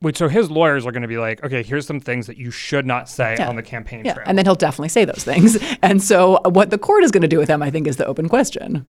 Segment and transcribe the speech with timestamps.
[0.00, 2.50] Wait, so his lawyers are going to be like, okay, here's some things that you
[2.52, 3.48] should not say Yeah.
[3.48, 4.24] on the campaign Yeah, trail.
[4.28, 5.58] and then he'll definitely say those things.
[5.82, 7.96] And so, uh, what the court is going to do with him, I think, is
[7.96, 8.86] the open question.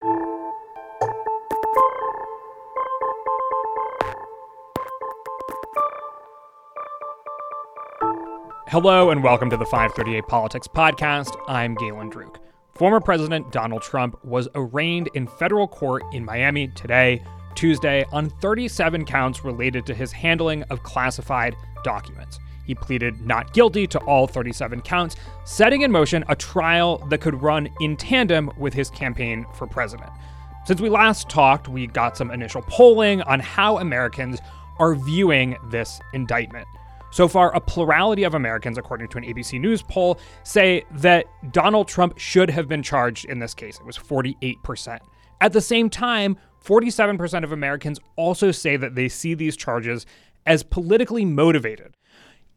[8.67, 11.35] Hello and welcome to the 538 Politics Podcast.
[11.47, 12.37] I'm Galen Druke.
[12.73, 17.23] Former President Donald Trump was arraigned in federal court in Miami today,
[17.55, 22.39] Tuesday, on 37 counts related to his handling of classified documents.
[22.65, 25.15] He pleaded not guilty to all 37 counts,
[25.45, 30.09] setting in motion a trial that could run in tandem with his campaign for president.
[30.65, 34.39] Since we last talked, we got some initial polling on how Americans
[34.79, 36.67] are viewing this indictment.
[37.11, 41.87] So far, a plurality of Americans, according to an ABC News poll, say that Donald
[41.87, 43.79] Trump should have been charged in this case.
[43.79, 44.99] It was 48%.
[45.39, 50.05] At the same time, 47% of Americans also say that they see these charges
[50.45, 51.95] as politically motivated.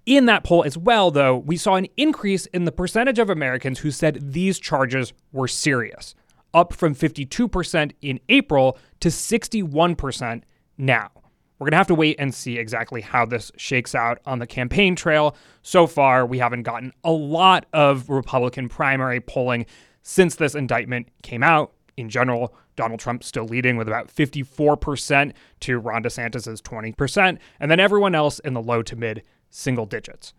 [0.06, 3.80] In that poll as well, though, we saw an increase in the percentage of Americans
[3.80, 6.14] who said these charges were serious,
[6.54, 10.42] up from 52% in April to 61%
[10.78, 11.10] now.
[11.58, 14.46] We're going to have to wait and see exactly how this shakes out on the
[14.46, 15.36] campaign trail.
[15.62, 19.66] So far, we haven't gotten a lot of Republican primary polling
[20.02, 21.72] since this indictment came out.
[21.96, 27.80] In general, Donald Trump still leading with about 54% to Ron DeSantis' 20%, and then
[27.80, 30.32] everyone else in the low to mid single digits.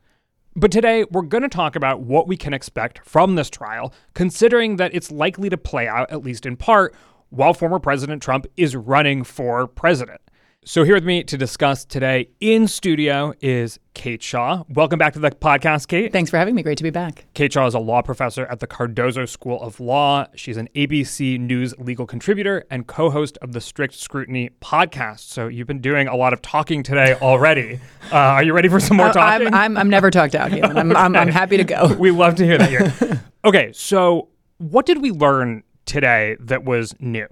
[0.56, 4.78] But today, we're going to talk about what we can expect from this trial, considering
[4.78, 6.96] that it's likely to play out, at least in part,
[7.30, 10.22] while former President Trump is running for president.
[10.66, 14.66] So, here with me to discuss today in studio is Kate Shaw.
[14.68, 16.12] Welcome back to the podcast, Kate.
[16.12, 16.64] Thanks for having me.
[16.64, 17.26] Great to be back.
[17.34, 20.28] Kate Shaw is a law professor at the Cardozo School of Law.
[20.36, 25.22] She's an ABC News legal contributor and co host of the Strict Scrutiny podcast.
[25.22, 27.80] So, you've been doing a lot of talking today already.
[28.12, 29.48] Uh, are you ready for some more Uh, talking?
[29.48, 30.78] I'm, I'm, I'm never talked out, Galen.
[30.78, 31.94] I'm, I'm, I'm happy to go.
[32.00, 33.24] we love to hear that here.
[33.46, 37.28] okay, so what did we learn today that was new?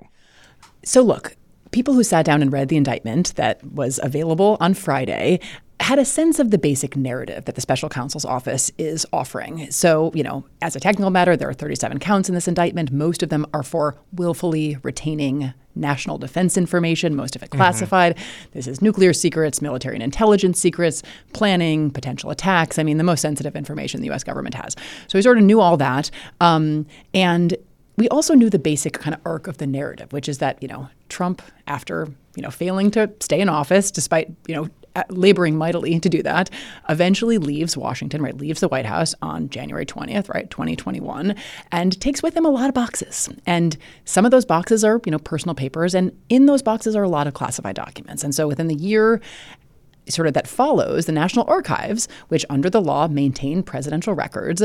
[0.85, 1.35] So, look,
[1.71, 5.39] people who sat down and read the indictment that was available on Friday
[5.79, 9.69] had a sense of the basic narrative that the special counsel's office is offering.
[9.69, 12.91] So, you know, as a technical matter, there are 37 counts in this indictment.
[12.91, 18.17] Most of them are for willfully retaining national defense information, most of it classified.
[18.53, 21.03] This is nuclear secrets, military and intelligence secrets,
[21.33, 22.79] planning, potential attacks.
[22.79, 24.75] I mean, the most sensitive information the US government has.
[25.07, 26.09] So we sort of knew all that.
[26.41, 27.55] Um, and
[27.97, 30.67] we also knew the basic kind of arc of the narrative, which is that, you
[30.67, 34.69] know, Trump, after, you know, failing to stay in office, despite, you know,
[35.09, 36.49] laboring mightily to do that,
[36.89, 41.35] eventually leaves Washington, right, leaves the White House on January 20th, right, 2021,
[41.71, 43.29] and takes with him a lot of boxes.
[43.45, 47.03] And some of those boxes are, you know, personal papers, and in those boxes are
[47.03, 48.23] a lot of classified documents.
[48.23, 49.21] And so within the year
[50.09, 54.61] sort of that follows, the National Archives, which under the law maintain presidential records,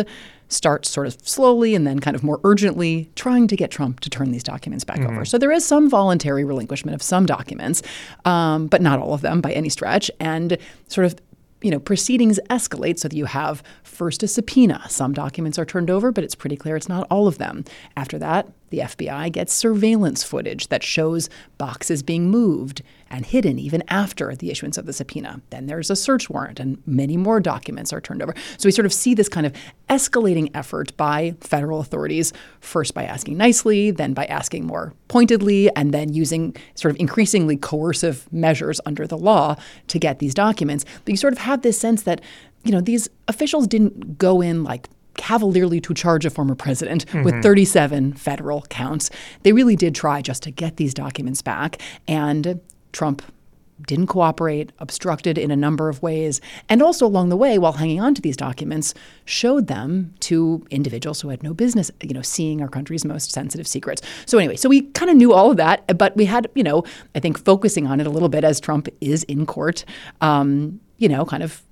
[0.48, 4.10] starts sort of slowly and then kind of more urgently trying to get Trump to
[4.10, 5.24] turn these documents back over.
[5.24, 7.82] So there is some voluntary relinquishment of some documents,
[8.24, 10.10] um, but not all of them by any stretch.
[10.20, 10.58] And
[10.88, 11.16] sort of
[11.62, 14.84] you know, proceedings escalate so that you have first a subpoena.
[14.88, 17.64] Some documents are turned over, but it's pretty clear it's not all of them.
[17.96, 21.28] After that, the FBI gets surveillance footage that shows
[21.58, 25.42] boxes being moved and hidden even after the issuance of the subpoena.
[25.50, 28.34] Then there's a search warrant, and many more documents are turned over.
[28.56, 29.52] So we sort of see this kind of
[29.90, 35.92] escalating effort by federal authorities, first by asking nicely, then by asking more pointedly, and
[35.92, 39.54] then using sort of increasingly coercive measures under the law
[39.88, 40.86] to get these documents.
[41.04, 42.22] But you sort of have this sense that,
[42.64, 47.42] you know, these officials didn't go in like cavalierly to charge a former president with
[47.42, 49.10] 37 federal counts.
[49.42, 51.80] They really did try just to get these documents back.
[52.08, 52.60] And
[52.92, 53.22] Trump
[53.86, 58.00] didn't cooperate, obstructed in a number of ways, and also along the way, while hanging
[58.00, 62.60] on to these documents, showed them to individuals who had no business, you know, seeing
[62.62, 64.02] our country's most sensitive secrets.
[64.26, 66.84] So anyway, so we kind of knew all of that, but we had, you know,
[67.14, 69.84] I think focusing on it a little bit as Trump is in court,
[70.20, 71.62] um, you know, kind of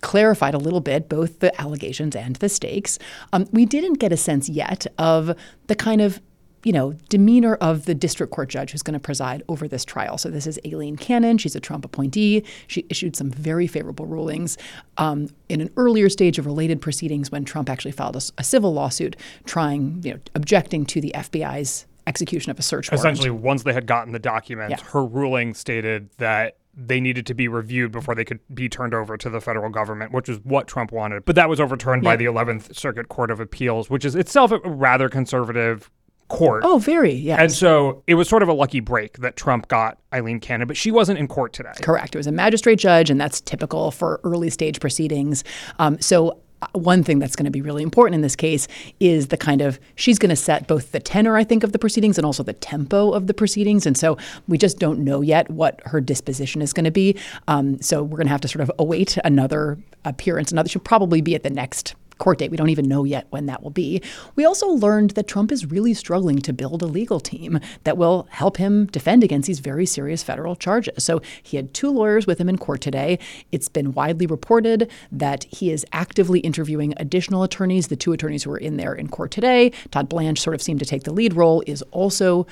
[0.00, 2.98] clarified a little bit both the allegations and the stakes.
[3.32, 5.34] Um, we didn't get a sense yet of
[5.66, 6.20] the kind of
[6.62, 10.18] you know, demeanor of the district court judge who's going to preside over this trial.
[10.18, 11.38] So this is Aileen Cannon.
[11.38, 12.44] She's a Trump appointee.
[12.66, 14.58] She issued some very favorable rulings
[14.98, 18.74] um, in an earlier stage of related proceedings when Trump actually filed a, a civil
[18.74, 19.16] lawsuit
[19.46, 23.00] trying, you know, objecting to the FBI's execution of a search warrant.
[23.00, 24.90] Essentially, once they had gotten the documents, Yeah.
[24.90, 29.16] her ruling stated that they needed to be reviewed before they could be turned over
[29.16, 31.24] to the federal government, which is what Trump wanted.
[31.24, 34.58] But that was overturned by the 11th Circuit Court of Appeals, which is itself a
[34.60, 35.90] rather conservative
[36.28, 36.62] court.
[36.64, 37.38] Oh, very, yes.
[37.40, 40.76] And so it was sort of a lucky break that Trump got Aileen Cannon, but
[40.76, 41.72] she wasn't in court today.
[41.82, 42.14] Correct.
[42.14, 45.44] It was a magistrate judge, and that's typical for early stage proceedings.
[45.78, 46.40] Um, so
[46.72, 48.68] one thing that's going to be really important in this case
[49.00, 51.78] is the kind of she's going to set both the tenor i think of the
[51.78, 53.86] proceedings and also the tempo of the proceedings.
[53.86, 54.16] And so
[54.48, 57.18] we just don't know yet what her disposition is going to be.
[57.48, 60.52] Um, so we're going to have to sort of await another appearance.
[60.52, 62.52] Another should probably be at the next court date.
[62.52, 64.00] We don't even know yet when that will be.
[64.36, 68.28] We also learned that Trump is really struggling to build a legal team that will
[68.30, 71.02] help him defend against these very serious federal charges.
[71.02, 73.18] So he had two lawyers with him in court today.
[73.50, 77.88] It's been widely reported that he is actively interviewing additional attorneys.
[77.88, 80.80] The two attorneys who were in there in court today, Todd Blanche sort of seemed
[80.80, 82.46] to take the lead role, is also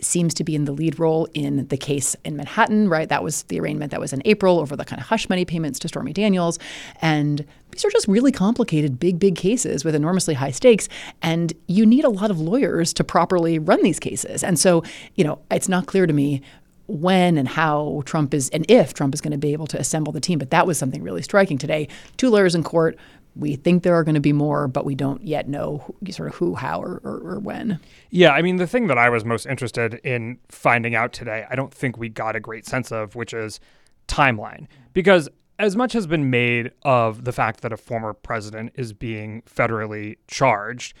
[0.00, 3.08] seems to be in the lead role in the case in Manhattan, right?
[3.08, 5.78] That was the arraignment that was in April over the kind of hush money payments
[5.80, 6.58] to Stormy Daniels.
[7.00, 10.88] And these are just really complicated, big, big cases with enormously high stakes.
[11.22, 14.44] And you need a lot of lawyers to properly run these cases.
[14.44, 14.84] And so,
[15.16, 16.40] you know, it's not clear to me
[16.86, 20.12] when and how Trump is, and if Trump is going to be able to assemble
[20.12, 20.38] the team.
[20.38, 21.88] But that was something really striking today.
[22.16, 22.96] Two lawyers in court,
[23.34, 26.28] we think there are going to be more, but we don't yet know who, sort
[26.28, 27.80] of who, how, or, or, or, when.
[28.10, 31.56] Yeah, I mean, the thing that I was most interested in finding out today, I
[31.56, 33.58] don't think we got a great sense of, which is
[34.06, 34.68] timeline.
[34.92, 35.28] Because
[35.58, 40.16] as much has been made of the fact that a former president is being federally
[40.26, 40.94] charged,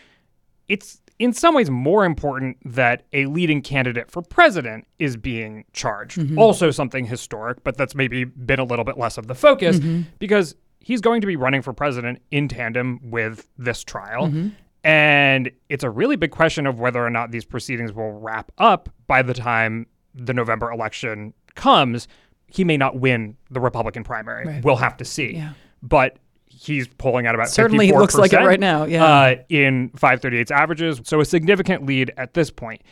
[0.68, 6.18] it's in some ways more important that a leading candidate for president is being charged.
[6.18, 6.38] Mm-hmm.
[6.38, 10.02] Also, something historic, but that's maybe been a little bit less of the focus mm-hmm.
[10.18, 14.26] because he's going to be running for president in tandem with this trial.
[14.26, 14.48] Mm-hmm.
[14.82, 18.90] And it's a really big question of whether or not these proceedings will wrap up
[19.06, 22.06] by the time the November election comes.
[22.46, 24.46] He may not win the Republican primary.
[24.46, 24.64] Right.
[24.64, 25.34] We'll have to see.
[25.34, 25.52] Yeah.
[25.82, 28.84] But he's pulling out about certainly looks like it right now.
[28.84, 32.82] Yeah, uh, in 538's averages, so a significant lead at this point.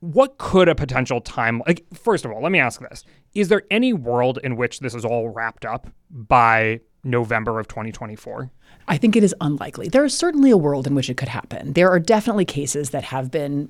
[0.00, 1.84] What could a potential time like?
[1.94, 3.04] First of all, let me ask this:
[3.34, 8.50] Is there any world in which this is all wrapped up by November of 2024?
[8.88, 9.88] I think it is unlikely.
[9.88, 11.74] There is certainly a world in which it could happen.
[11.74, 13.68] There are definitely cases that have been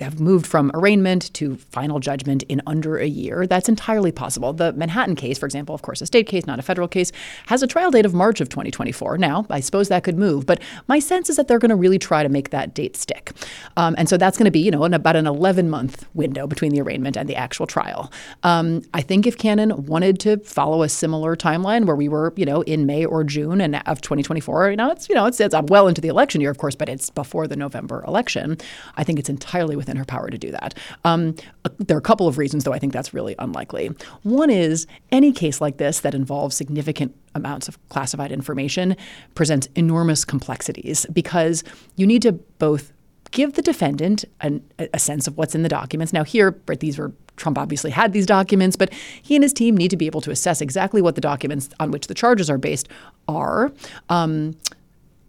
[0.00, 3.46] have moved from arraignment to final judgment in under a year.
[3.46, 4.52] That's entirely possible.
[4.52, 7.12] The Manhattan case, for example, of course, a state case, not a federal case,
[7.46, 9.18] has a trial date of March of 2024.
[9.18, 11.98] Now, I suppose that could move, but my sense is that they're going to really
[11.98, 13.32] try to make that date stick.
[13.76, 16.72] Um, and so that's going to be, you know, about an 11 month window between
[16.72, 18.12] the arraignment and the actual trial.
[18.42, 22.44] Um, I think if Cannon wanted to follow a similar timeline where we were, you
[22.44, 25.54] know, in May or June and of 2024, you know, it's, you know, it's, it's
[25.68, 28.56] well into the election year, of course, but it's before the November election.
[28.96, 30.74] I think it's entirely within her power to do that.
[31.04, 31.36] Um,
[31.78, 33.90] there are a couple of reasons, though, I think that's really unlikely.
[34.22, 38.96] One is any case like this that involves significant amounts of classified information
[39.34, 41.62] presents enormous complexities because
[41.96, 42.92] you need to both
[43.30, 46.12] give the defendant an, a sense of what's in the documents.
[46.12, 48.92] Now, here, these were Trump obviously had these documents, but
[49.22, 51.90] he and his team need to be able to assess exactly what the documents on
[51.90, 52.88] which the charges are based
[53.28, 53.72] are.
[54.08, 54.56] Um,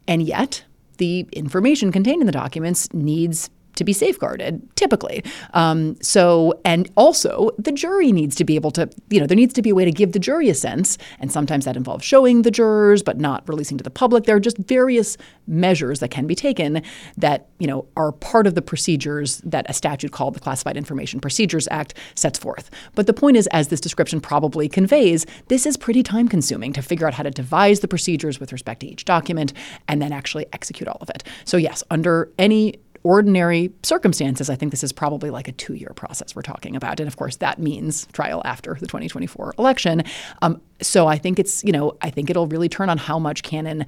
[0.07, 0.63] and yet,
[0.97, 5.23] the information contained in the documents needs to be safeguarded, typically.
[5.53, 9.53] Um, so, and also the jury needs to be able to, you know, there needs
[9.53, 12.41] to be a way to give the jury a sense, and sometimes that involves showing
[12.41, 14.25] the jurors, but not releasing to the public.
[14.25, 16.81] There are just various measures that can be taken
[17.17, 21.19] that, you know, are part of the procedures that a statute called the Classified Information
[21.19, 22.69] Procedures Act sets forth.
[22.95, 26.81] But the point is, as this description probably conveys, this is pretty time consuming to
[26.81, 29.53] figure out how to devise the procedures with respect to each document
[29.87, 31.23] and then actually execute all of it.
[31.45, 35.93] So, yes, under any ordinary circumstances, I think this is probably like a two year
[35.95, 36.99] process we're talking about.
[36.99, 40.03] And of course, that means trial after the 2024 election.
[40.41, 43.43] Um, so I think it's, you know, I think it'll really turn on how much
[43.43, 43.85] Cannon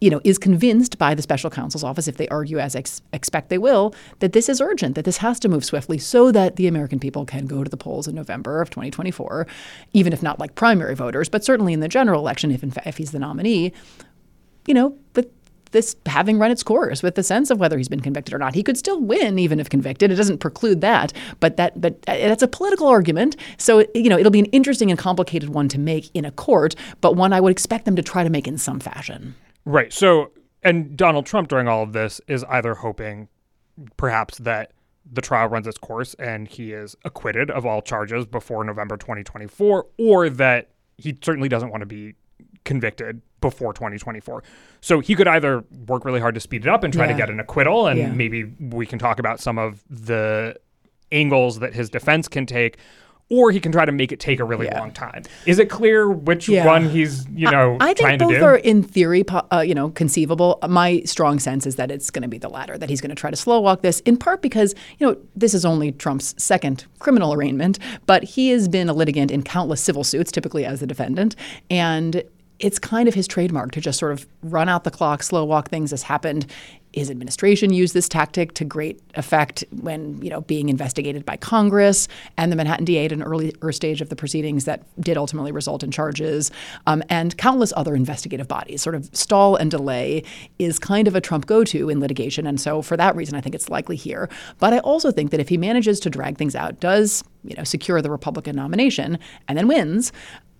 [0.00, 3.48] you know, is convinced by the special counsel's office, if they argue as ex- expect
[3.48, 6.66] they will, that this is urgent, that this has to move swiftly so that the
[6.66, 9.46] American people can go to the polls in November of 2024,
[9.94, 12.86] even if not like primary voters, but certainly in the general election, if in fa-
[12.86, 13.72] if he's the nominee,
[14.66, 15.30] you know, with
[15.74, 18.54] this having run its course with the sense of whether he's been convicted or not.
[18.54, 20.10] He could still win even if convicted.
[20.10, 23.36] It doesn't preclude that, but that but uh, that's a political argument.
[23.58, 26.74] So you know it'll be an interesting and complicated one to make in a court,
[27.02, 29.34] but one I would expect them to try to make in some fashion.
[29.66, 29.92] Right.
[29.92, 30.30] So
[30.62, 33.28] and Donald Trump during all of this is either hoping
[33.96, 34.72] perhaps that
[35.10, 39.86] the trial runs its course and he is acquitted of all charges before November 2024
[39.98, 42.14] or that he certainly doesn't want to be
[42.64, 44.42] convicted before 2024.
[44.80, 47.12] So he could either work really hard to speed it up and try yeah.
[47.12, 48.10] to get an acquittal, and yeah.
[48.10, 50.56] maybe we can talk about some of the
[51.12, 52.78] angles that his defense can take,
[53.30, 54.80] or he can try to make it take a really Yeah.
[54.80, 55.22] long time.
[55.46, 59.24] Is it clear which one he's, you know, I trying think both are in theory,
[59.28, 60.58] uh, you know, conceivable.
[60.68, 62.76] My strong sense is that it's going to be the latter.
[62.76, 65.54] That he's going to try to slow walk this, in part because you know this
[65.54, 70.04] is only Trump's second criminal arraignment, but he has been a litigant in countless civil
[70.04, 71.34] suits, typically as the defendant,
[71.70, 72.22] and
[72.60, 75.68] it's kind of his trademark to just sort of run out the clock, slow walk
[75.68, 75.92] things.
[75.92, 76.46] As happened,
[76.92, 82.06] his administration used this tactic to great effect when you know being investigated by Congress
[82.36, 85.82] and the Manhattan DA at an earlier stage of the proceedings that did ultimately result
[85.82, 86.52] in charges,
[86.86, 88.80] um, and countless other investigative bodies.
[88.80, 90.22] Sort of stall and delay
[90.60, 93.56] is kind of a Trump go-to in litigation, and so for that reason, I think
[93.56, 94.28] it's likely here.
[94.60, 97.64] But I also think that if he manages to drag things out, does you know
[97.64, 99.18] secure the Republican nomination,
[99.48, 100.12] and then wins,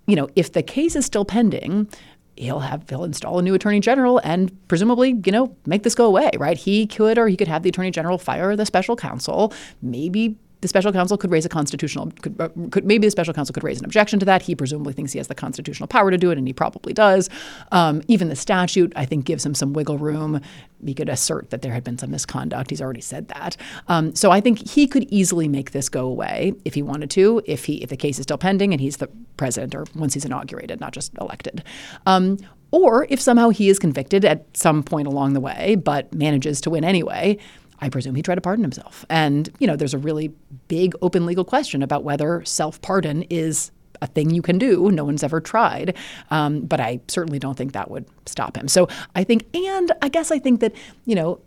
[0.06, 1.88] you know, if the case is still pending,
[2.36, 6.04] he'll have he'll install a new attorney general and presumably, you know, make this go
[6.06, 6.56] away, right?
[6.56, 10.68] He could or he could have the attorney general fire the special counsel, maybe the
[10.68, 13.78] special counsel could raise a constitutional could, uh, could maybe the special counsel could raise
[13.78, 14.40] an objection to that.
[14.40, 17.28] He presumably thinks he has the constitutional power to do it, and he probably does.
[17.70, 20.40] Um, even the statute, I think, gives him some wiggle room.
[20.82, 22.70] He could assert that there had been some misconduct.
[22.70, 23.58] He's already said that.
[23.88, 27.42] Um, so I think he could easily make this go away if he wanted to.
[27.44, 30.24] If he if the case is still pending and he's the president, or once he's
[30.24, 31.62] inaugurated, not just elected.
[32.06, 32.38] Um,
[32.70, 36.70] or if somehow he is convicted at some point along the way, but manages to
[36.70, 37.38] win anyway,
[37.84, 39.04] I presume he'd try to pardon himself.
[39.10, 40.28] And, you know, there's a really
[40.68, 44.90] big open legal question about whether self pardon is a thing you can do.
[44.90, 45.94] No one's ever tried.
[46.30, 48.68] Um, but I certainly don't think that would stop him.
[48.68, 50.72] So I think, and I guess I think that,
[51.04, 51.40] you know,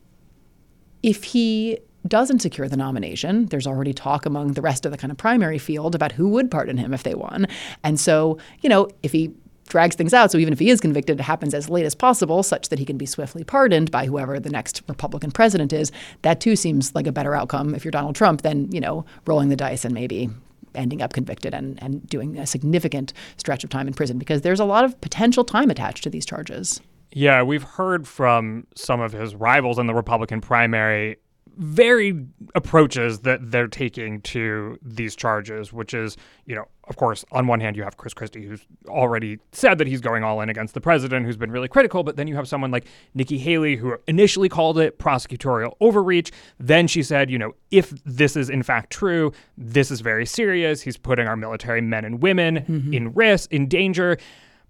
[1.01, 5.10] if he doesn't secure the nomination, there's already talk among the rest of the kind
[5.10, 7.48] of primary field about who would pardon him if they won.
[7.84, 9.34] And so, you know, if he
[9.67, 12.43] drags things out, so even if he is convicted, it happens as late as possible,
[12.43, 15.91] such that he can be swiftly pardoned by whoever the next Republican president is.
[16.24, 19.50] That too seems like a better outcome if you're Donald Trump than, you know, rolling
[19.50, 20.29] the dice and maybe
[20.75, 24.59] ending up convicted and, and doing a significant stretch of time in prison because there's
[24.59, 26.81] a lot of potential time attached to these charges.
[27.12, 31.17] Yeah, we've heard from some of his rivals in the Republican primary
[31.58, 37.48] varied approaches that they're taking to these charges, which is, you know, of course, on
[37.48, 40.74] one hand, you have Chris Christie, who's already said that he's going all in against
[40.74, 42.04] the president, who's been really critical.
[42.04, 46.32] But then you have someone like Nikki Haley, who initially called it prosecutorial overreach.
[46.60, 50.82] Then she said, you know, if this is in fact true, this is very serious.
[50.82, 52.94] He's putting our military men and women Mm-hmm.
[52.94, 54.18] in risk, in danger.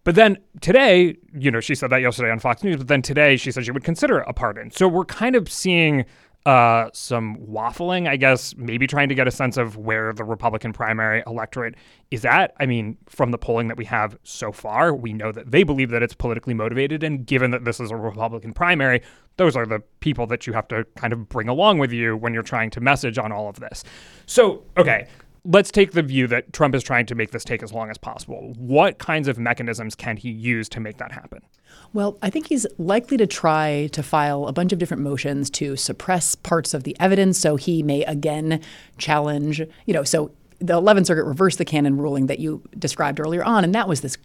[0.04, 3.36] But then today, you know, she said that yesterday on Fox News, but then today
[3.38, 4.72] she said she would consider a pardon.
[4.72, 6.06] So we're kind of seeing
[6.46, 10.72] uh, some waffling, I guess, maybe trying to get a sense of where the Republican
[10.72, 11.76] primary electorate
[12.10, 12.54] is at.
[12.58, 15.90] I mean, from the polling that we have so far, we know that they believe
[15.90, 17.04] that it's politically motivated.
[17.04, 19.02] And given that this is a Republican primary,
[19.36, 22.34] those are the people that you have to kind of bring along with you when
[22.34, 23.84] you're trying to message on all of this.
[24.26, 25.08] So, okay.
[25.50, 27.98] Let's take the view that Trump is trying to make this take as long as
[27.98, 28.54] possible.
[28.58, 31.42] What kinds of mechanisms can he use to make that happen?
[31.94, 35.78] Well, I think he's likely to try to file a bunch of different motions to
[35.78, 37.38] suppress parts of the evidence.
[37.38, 38.62] So he may again
[38.98, 43.44] challenge, you know, so the 11th Circuit reversed the Cannon ruling that you described earlier
[43.44, 44.18] on, and that was this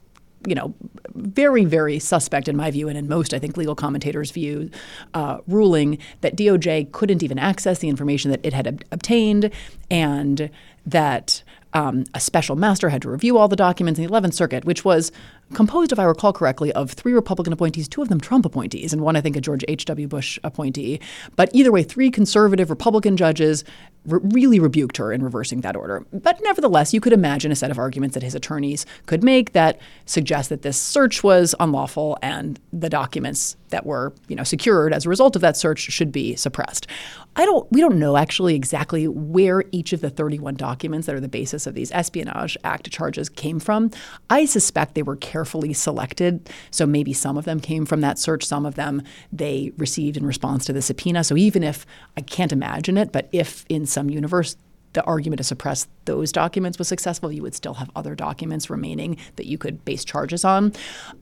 [0.47, 0.75] you know,
[1.15, 4.71] very, very suspect in my view, and in most, I think, legal commentators' view,
[5.15, 9.51] uh, ruling that DOJ couldn't even access the information that it had ob- obtained,
[9.91, 10.51] and
[10.87, 11.43] that
[11.75, 14.85] um, a special master had to review all the documents in the 11th Circuit, which
[14.85, 15.11] was
[15.53, 19.03] composed, if I recall correctly, of three Republican appointees, two of them Trump appointees, and
[19.03, 20.09] one, I think, a George H.W.
[20.09, 21.01] Bush appointee.
[21.37, 23.65] But either way, three conservative Republican judges
[24.07, 26.05] re- really rebuked her in reversing that order.
[26.13, 29.81] But nevertheless, you could imagine a set of arguments that his attorneys could make that
[30.07, 35.07] suggest that this search was unlawful and the documents that were, you know, secured as
[35.07, 36.87] a result of that search should be suppressed.
[37.35, 41.21] I don't we don't know actually exactly where each of the 31 documents that are
[41.21, 43.91] the basis of these Espionage Act charges came from.
[44.29, 48.45] I suspect they were carefully selected, so maybe some of them came from that search,
[48.45, 51.25] some of them they received in response to the subpoena.
[51.25, 51.85] So even if
[52.17, 54.57] I can't imagine it, but if in some universe
[54.93, 59.17] the argument to suppress those documents was successful, you would still have other documents remaining
[59.35, 60.73] that you could base charges on.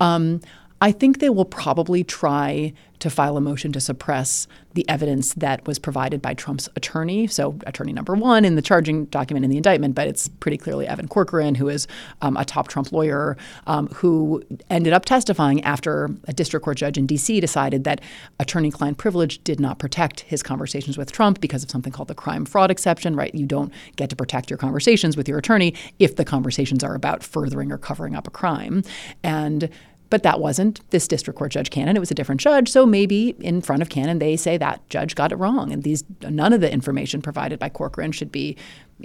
[0.01, 0.43] Um,
[0.81, 5.67] I think they will probably try to file a motion to suppress the evidence that
[5.67, 7.27] was provided by Trump's attorney.
[7.27, 10.87] So, attorney number one in the charging document in the indictment, but it's pretty clearly
[10.87, 11.89] Evan Corcoran, who is
[12.23, 16.97] um, a top Trump lawyer, um, who ended up testifying after a district court judge
[16.97, 17.41] in D.C.
[17.41, 18.01] decided that
[18.39, 22.15] attorney client privilege did not protect his conversations with Trump because of something called the
[22.15, 23.35] crime fraud exception, right?
[23.35, 27.25] You don't get to protect your conversations with your attorney if the conversations are about
[27.25, 28.83] furthering or covering up a crime.
[29.25, 29.71] And
[30.11, 31.97] But that wasn't this district court judge Cannon.
[31.97, 32.69] It was a different judge.
[32.69, 35.73] So maybe in front of Cannon, they say that judge got it wrong.
[35.73, 38.57] And these none of the information provided by Corcoran should be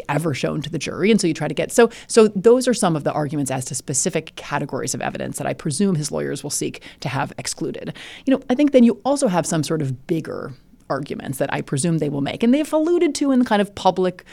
[0.10, 1.12] ever shown to the jury.
[1.12, 3.66] And so you try to get so so those are some of the arguments as
[3.66, 7.94] to specific categories of evidence that I presume his lawyers will seek to have excluded.
[8.26, 10.52] You know, I think then you also have some sort of bigger
[10.90, 12.44] arguments that I presume they will make.
[12.44, 14.24] And they've alluded to in the kind of public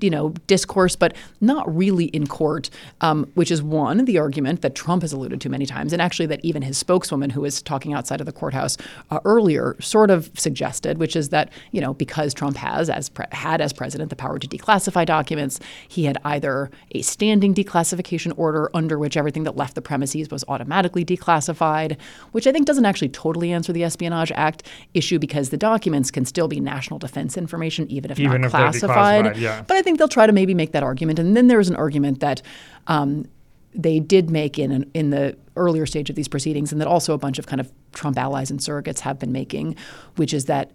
[0.00, 2.70] you know, discourse, but not really in court,
[3.00, 6.26] um, which is one, the argument that Trump has alluded to many times, and actually
[6.26, 8.76] that even his spokeswoman, who was talking outside of the courthouse
[9.10, 13.26] uh, earlier, sort of suggested, which is that, you know, because Trump has, as pre-
[13.32, 18.70] had as president, the power to declassify documents, he had either a standing declassification order
[18.74, 21.96] under which everything that left the premises was automatically declassified,
[22.32, 26.24] which I think doesn't actually totally answer the Espionage Act issue because the documents can
[26.24, 29.36] still be national defense information, even if even not if classified.
[29.36, 29.62] Yeah.
[29.70, 31.20] But I think they'll try to maybe make that argument.
[31.20, 32.42] And then there's an argument that
[32.88, 33.28] um,
[33.72, 37.14] they did make in an, in the earlier stage of these proceedings, and that also
[37.14, 39.76] a bunch of kind of Trump allies and surrogates have been making,
[40.16, 40.72] which is that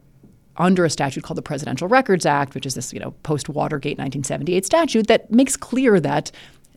[0.56, 3.98] under a statute called the Presidential Records Act, which is this you know post Watergate
[3.98, 6.32] 1978 statute that makes clear that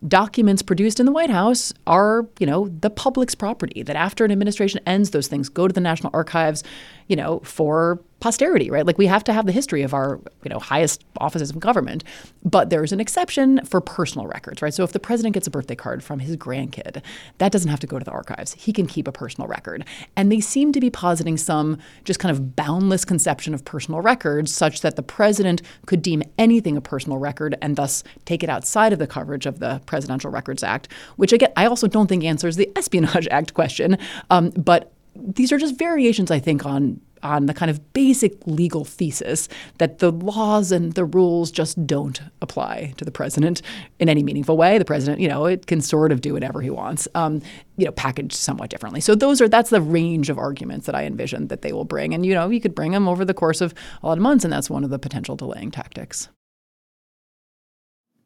[0.08, 3.84] documents produced in the White House are, you know, the public's property.
[3.84, 6.64] That after an administration ends, those things go to the National Archives,
[7.06, 8.86] you know, for posterity, right?
[8.86, 12.02] Like we have to have the history of our, you know, highest offices of government.
[12.44, 14.74] But there's an exception for personal records, right?
[14.74, 17.02] So if the president gets a birthday card from his grandkid,
[17.38, 18.54] that doesn't have to go to the archives.
[18.54, 19.84] He can keep a personal record.
[20.16, 24.52] And they seem to be positing some just kind of boundless conception of personal records
[24.52, 28.92] such that the president could deem anything a personal record and thus take it outside
[28.92, 32.56] of the coverage of the Presidential Records Act, which again, I also don't think answers
[32.56, 33.96] the Espionage Act question.
[34.30, 38.84] Um, but these are just variations, I think, on on the kind of basic legal
[38.84, 39.48] thesis
[39.78, 43.60] that the laws and the rules just don't apply to the president
[43.98, 44.78] in any meaningful way.
[44.78, 47.42] The president, you know, it can sort of do whatever he wants, um,
[47.76, 49.00] you know, packaged somewhat differently.
[49.00, 52.14] So those are that's the range of arguments that I envision that they will bring,
[52.14, 54.44] and you know, you could bring them over the course of a lot of months,
[54.44, 56.28] and that's one of the potential delaying tactics.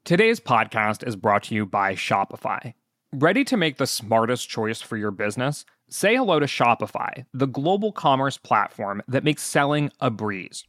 [0.04, 2.74] Today's podcast is brought to you by Shopify.
[3.12, 5.64] Ready to make the smartest choice for your business?
[5.92, 10.64] Say hello to Shopify, the global commerce platform that makes selling a breeze.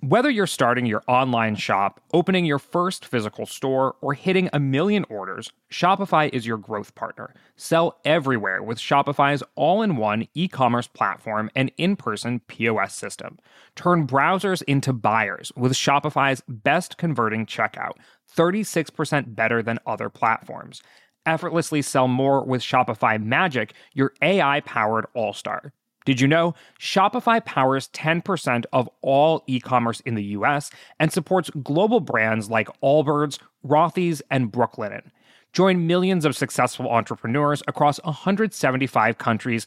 [0.00, 5.04] Whether you're starting your online shop, opening your first physical store, or hitting a million
[5.08, 7.32] orders, Shopify is your growth partner.
[7.54, 13.38] Sell everywhere with Shopify's all in one e commerce platform and in person POS system.
[13.76, 17.92] Turn browsers into buyers with Shopify's best converting checkout,
[18.36, 20.82] 36% better than other platforms
[21.26, 25.72] effortlessly sell more with Shopify Magic, your AI powered all star.
[26.06, 31.50] Did you know Shopify powers 10% of all e commerce in the US and supports
[31.62, 35.10] global brands like Allbirds, Rothy's, and Brooklinen?
[35.52, 39.66] Join millions of successful entrepreneurs across 175 countries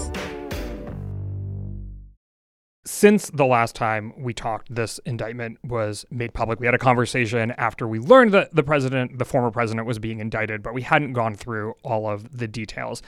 [2.93, 6.59] Since the last time we talked, this indictment was made public.
[6.59, 10.19] We had a conversation after we learned that the president, the former president, was being
[10.19, 13.01] indicted, but we hadn't gone through all of the details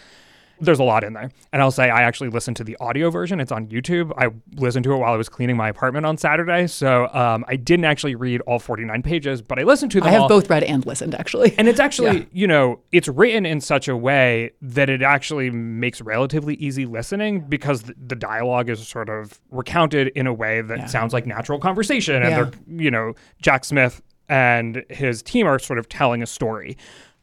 [0.59, 1.29] there's a lot in there.
[1.51, 3.39] And I'll say I actually listened to the audio version.
[3.39, 4.11] It's on YouTube.
[4.17, 6.67] I listened to it while I was cleaning my apartment on Saturday.
[6.67, 10.09] So um, I didn't actually read all 49 pages, but I listened to them.
[10.09, 10.29] I have all.
[10.29, 11.53] both read and listened, actually.
[11.57, 12.25] And it's actually, yeah.
[12.31, 17.41] you know, it's written in such a way that it actually makes relatively easy listening
[17.41, 20.85] because the dialogue is sort of recounted in a way that yeah.
[20.85, 22.15] sounds like natural conversation.
[22.21, 22.43] And yeah.
[22.43, 26.77] they're, you know, Jack Smith and his team are sort of telling a story.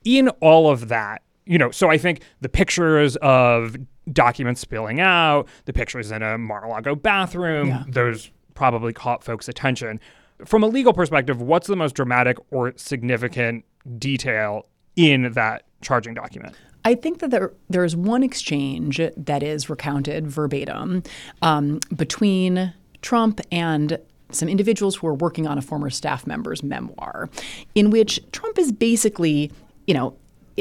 [0.05, 3.77] In all of that, you know, so I think the pictures of
[4.13, 7.83] documents spilling out, the pictures in a Mar-a-Lago bathroom, yeah.
[7.89, 9.99] those probably caught folks' attention.
[10.45, 13.65] From a legal perspective, what's the most dramatic or significant
[13.99, 16.55] detail in that charging document?
[16.85, 21.03] I think that there there is one exchange that is recounted verbatim
[21.43, 23.99] um, between Trump and
[24.31, 27.29] some individuals who are working on a former staff member's memoir,
[27.75, 29.51] in which Trump is basically,
[29.89, 30.15] you know,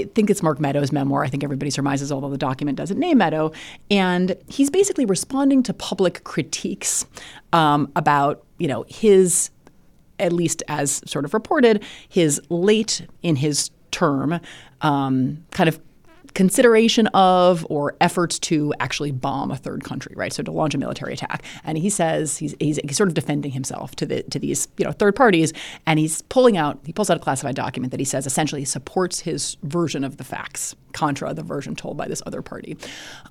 [0.05, 1.23] Think it's Mark Meadows' memoir.
[1.23, 3.51] I think everybody surmises, although the document doesn't name Meadow.
[3.89, 7.05] And he's basically responding to public critiques
[7.53, 9.49] um, about, you know, his,
[10.19, 14.39] at least as sort of reported, his late in his term
[14.81, 15.79] um, kind of
[16.33, 20.31] consideration of or efforts to actually bomb a third country, right?
[20.31, 21.43] So to launch a military attack.
[21.63, 24.83] And he says he's, he's, he's, sort of defending himself to the to these you
[24.83, 25.53] know third parties,
[25.85, 29.21] and he's pulling out he pulls out a classified document that he says essentially supports
[29.21, 32.77] his version of the facts, contra the version told by this other party.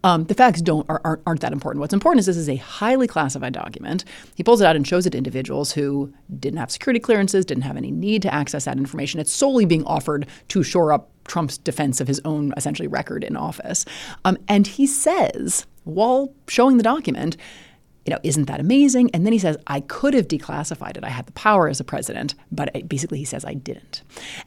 [0.05, 1.81] Um, the facts don't are, aren't, aren't that important.
[1.81, 4.05] What's important is this is a highly classified document.
[4.35, 7.65] He pulls it out and shows it to individuals who didn't have security clearances, didn't
[7.65, 9.21] have any need to access that information.
[9.21, 13.37] It's solely being offered to shore up Trump's defense of his own essentially record in
[13.37, 13.85] office.
[14.25, 17.37] Um, and he says, while showing the document,
[18.05, 19.11] you know, isn't that amazing?
[19.13, 21.05] And then he says, I could have declassified it.
[21.05, 24.03] I had the power as a president, but basically he says I didn't.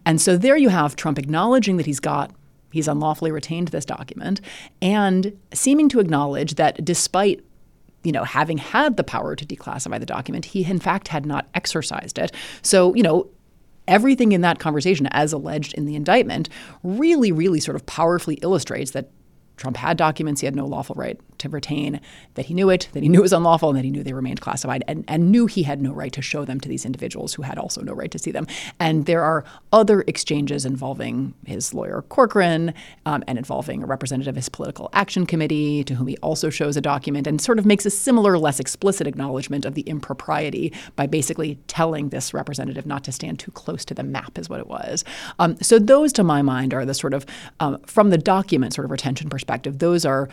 [0.06, 2.32] And so there you have Trump acknowledging that he's got
[2.72, 4.40] he's unlawfully retained this document
[4.82, 7.44] and seeming to acknowledge that despite
[8.04, 11.48] you know, having had the power to declassify the document, he in fact had not
[11.54, 12.32] exercised it.
[12.62, 13.28] So, you know,
[13.92, 16.50] everything in that conversation, as alleged in the indictment,
[16.82, 19.12] really, really sort of powerfully illustrates that
[19.62, 22.02] Trump had documents he had no lawful right to retain,
[22.34, 24.12] that he knew it, that he knew it was unlawful, and that he knew they
[24.12, 27.36] remained classified, and, and knew he had no right to show them to these individuals
[27.36, 28.48] who had also no right to see them.
[28.80, 32.74] And there are other exchanges involving his lawyer Corcoran
[33.06, 36.76] um, and involving a representative of his political action committee to whom he also shows
[36.76, 41.06] a document and sort of makes a similar, less explicit acknowledgement of the impropriety by
[41.06, 44.68] basically telling this representative not to stand too close to the map, is what it
[44.68, 45.04] was.
[45.38, 47.28] Um, so those, to my mind, are the sort of,
[47.60, 50.30] um, from the document sort of retention perspective, those are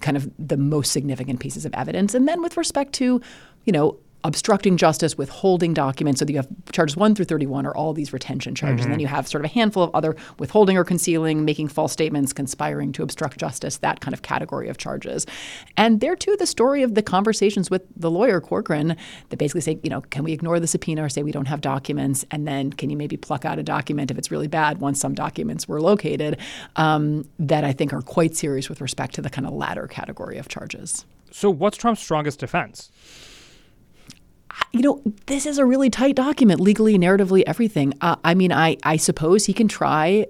[0.00, 2.14] kind of the most significant pieces of evidence.
[2.14, 3.20] And then with respect to,
[3.64, 6.18] you know, obstructing justice, withholding documents.
[6.18, 8.80] So that you have charges 1 through 31 are all these retention charges.
[8.80, 8.84] Mm-hmm.
[8.84, 9.00] And then mm-hmm.
[9.00, 12.92] you have sort of a handful of other withholding or concealing, making false statements, conspiring
[12.92, 15.26] to obstruct justice, that kind of category of charges.
[15.76, 18.96] And there too, the story of the conversations with the lawyer, Corcoran,
[19.28, 21.60] that basically say, you know, can we ignore the subpoena or say we don't have
[21.60, 22.24] documents?
[22.30, 25.14] And then can you maybe pluck out a document if it's really bad once some
[25.14, 26.38] documents were located
[26.76, 30.38] um, that I think are quite serious with respect to the kind of latter category
[30.38, 31.04] of charges.
[31.30, 32.90] So, what's Trump's strongest defense?
[34.72, 37.94] You know, this is a really tight document, legally, narratively, everything.
[38.00, 40.26] Uh, I mean, I, I suppose he can try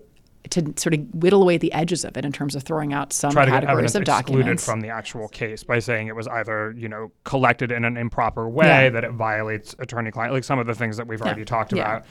[0.50, 3.30] to sort of whittle away the edges of it in terms of throwing out some
[3.30, 6.26] Try to categories get of documents excluded from the actual case by saying it was
[6.26, 8.90] either you know collected in an improper way yeah.
[8.90, 11.44] that it violates attorney-client, like some of the things that we've already yeah.
[11.44, 11.82] talked yeah.
[11.82, 12.06] about.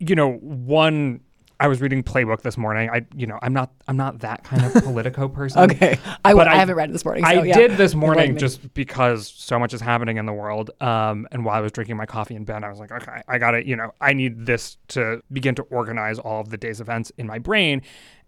[0.00, 1.20] You know, one
[1.60, 2.88] I was reading Playbook this morning.
[2.88, 5.70] I, you know, I'm not, I'm not that kind of Politico person.
[5.70, 7.24] okay, I, I, I, haven't read it this morning.
[7.24, 7.56] So, I yeah.
[7.56, 10.70] did this morning just because so much is happening in the world.
[10.80, 13.38] Um, and while I was drinking my coffee in bed, I was like, okay, I
[13.38, 16.80] got to, you know, I need this to begin to organize all of the day's
[16.80, 17.82] events in my brain.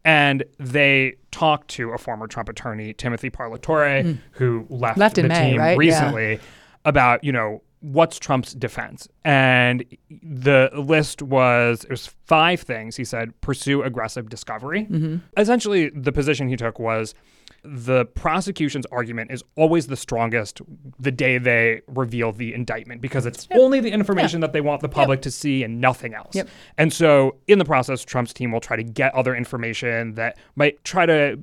[0.05, 4.19] And they talked to a former Trump attorney, Timothy Parlatore, mm.
[4.33, 5.79] who left, left the May, team right?
[5.79, 6.41] recently, yeah.
[6.87, 9.09] about you know what's Trump's defense?
[9.25, 12.97] And the list was it was five things.
[12.97, 14.85] He said pursue aggressive discovery.
[14.85, 15.17] Mm-hmm.
[15.37, 17.15] Essentially, the position he took was
[17.63, 20.63] the prosecution's argument is always the strongest
[20.99, 23.59] the day they reveal the indictment because it's yep.
[23.61, 24.47] only the information yeah.
[24.47, 25.23] that they want the public yep.
[25.23, 26.35] to see and nothing else.
[26.35, 26.49] Yep.
[26.79, 30.83] And so in the process, Trump's team will try to get other information that might
[30.85, 31.39] try to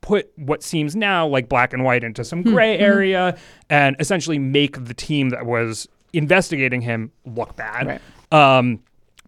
[0.00, 2.52] put what seems now like black and white into some hmm.
[2.52, 2.84] gray mm-hmm.
[2.84, 7.86] area and essentially make the team that was investigating him look bad.
[7.86, 8.58] Right.
[8.58, 8.80] Um,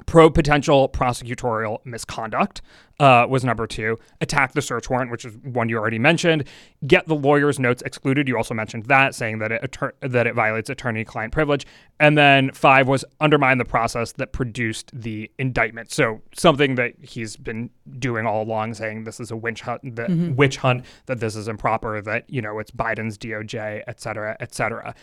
[0.07, 2.63] pro potential prosecutorial misconduct
[3.01, 3.99] uh, was number two.
[4.21, 6.45] Attack the search warrant, which is one you already mentioned.
[6.87, 8.29] Get the lawyer's notes excluded.
[8.29, 11.67] You also mentioned that, saying that it that it violates attorney-client privilege.
[11.99, 15.91] And then five was undermine the process that produced the indictment.
[15.91, 20.11] So something that he's been doing all along, saying this is a witch hunt, that
[20.11, 20.37] mm-hmm.
[20.37, 24.55] witch hunt, that this is improper, that you know it's Biden's DOJ, et cetera, et
[24.55, 24.95] cetera.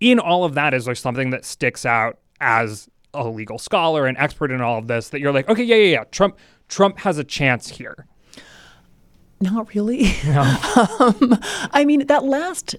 [0.00, 4.16] In all of that, is there something that sticks out as a legal scholar and
[4.18, 6.38] expert in all of this that you're like, okay, yeah, yeah, yeah, Trump
[6.68, 8.06] Trump has a chance here?
[9.40, 10.12] Not really.
[10.24, 10.42] No.
[11.00, 11.38] um,
[11.72, 12.76] I mean, that last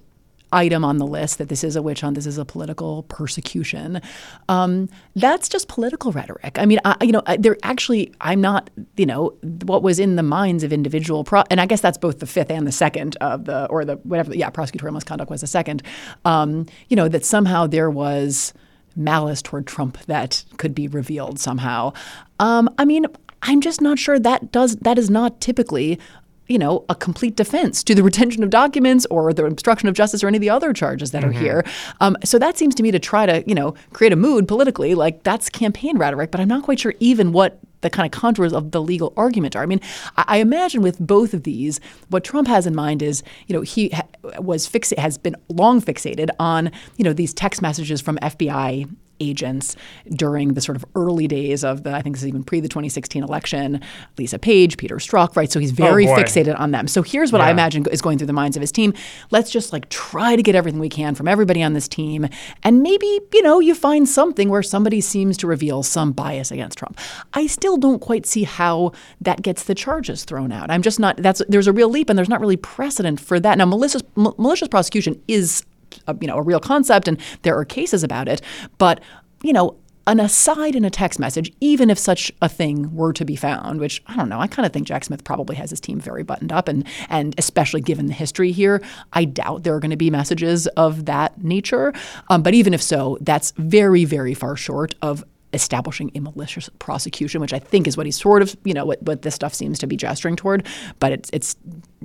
[0.54, 4.02] item on the list that this is a witch hunt, this is a political persecution.
[4.48, 6.58] Um, that's just political rhetoric.
[6.58, 9.34] I mean, I, you know, there actually, I'm not, you know,
[9.66, 12.50] what was in the minds of individual, pro- and I guess that's both the fifth
[12.50, 15.84] and the second of the, or the whatever, yeah, prosecutorial misconduct was the second.
[16.26, 18.54] Um, you know, that somehow there was
[18.98, 21.94] malice toward Trump that could be revealed somehow.
[22.40, 23.06] Um, I mean,
[23.44, 26.00] I'm just not sure that does that is not typically
[26.48, 30.24] you know, a complete defense to the retention of documents or the obstruction of justice
[30.24, 31.38] or any of the other charges that mm-hmm.
[31.38, 31.66] are here.
[32.00, 34.96] Um, so that seems to me to try to, you know, create a mood politically,
[34.96, 38.54] like that's campaign rhetoric, but I'm not quite sure even what the kind of contours
[38.54, 39.64] of the legal argument are.
[39.64, 39.82] I mean,
[40.18, 41.80] I, I imagine with both of these,
[42.10, 44.08] what Trump has in mind is, you know, he ha-
[44.40, 49.76] was fix has been long fixated on, you know, these text messages from FBI agents
[50.10, 52.68] during the sort of early days of the, I think this is even pre the
[52.68, 53.82] 2016 election,
[54.18, 55.52] Lisa Page, Peter Strzok, right?
[55.52, 56.88] So he's oh, very oh fixated on them.
[56.88, 57.48] So here's what yeah.
[57.48, 58.94] I imagine is going through the minds of his team.
[59.32, 62.28] Let's just like try to get everything we can from everybody on this team.
[62.64, 66.78] And maybe, you know, you find something where somebody seems to reveal some bias against
[66.78, 67.00] Trump.
[67.34, 70.72] I still don't quite see how that gets the charges thrown out.
[70.72, 73.58] I'm just not, that's, there's a real leap and there's not really precedent for that.
[73.58, 75.64] Now, malicious, m- malicious prosecution is
[76.08, 78.42] a, you know a real concept and there are cases about it
[78.78, 79.02] but
[79.44, 83.26] you know an aside in a text message, even if such a thing were to
[83.26, 85.82] be found, which I don't know, I kind of think Jack Smith probably has his
[85.82, 89.82] team very buttoned up, and and especially given the history here, I doubt there are
[89.82, 91.94] going to be messages of that nature.
[92.30, 97.42] Um, but even if so, that's very very far short of establishing a malicious prosecution,
[97.42, 99.80] which I think is what he's sort of, you know, what, what this stuff seems
[99.80, 100.66] to be gesturing toward.
[101.00, 101.58] But it's it's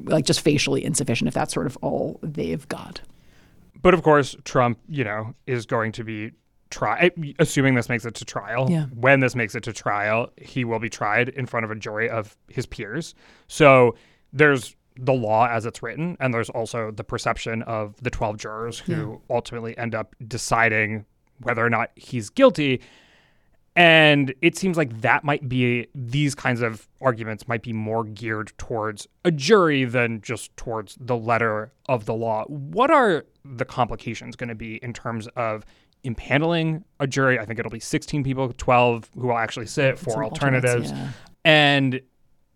[0.05, 3.01] like just facially insufficient if that's sort of all they've got.
[3.83, 6.33] But of course, Trump, you know, is going to be
[6.71, 8.69] try eh, assuming this makes it to trial.
[8.71, 8.87] Yeah.
[8.95, 12.09] When this makes it to trial, he will be tried in front of a jury
[12.09, 13.15] of his peers.
[13.47, 13.95] So
[14.33, 18.79] there's the law as it's written, and there's also the perception of the 12 jurors
[18.79, 19.35] who yeah.
[19.35, 21.05] ultimately end up deciding
[21.43, 22.81] whether or not he's guilty.
[23.75, 28.53] And it seems like that might be these kinds of arguments might be more geared
[28.59, 32.45] towards a jury than just towards the letter of the law.
[32.49, 35.65] What are the complications going to be in terms of
[36.05, 37.39] impaneling a jury?
[37.39, 40.91] I think it'll be 16 people, 12 who will actually sit, four alternatives.
[40.91, 41.09] Yeah.
[41.47, 42.01] And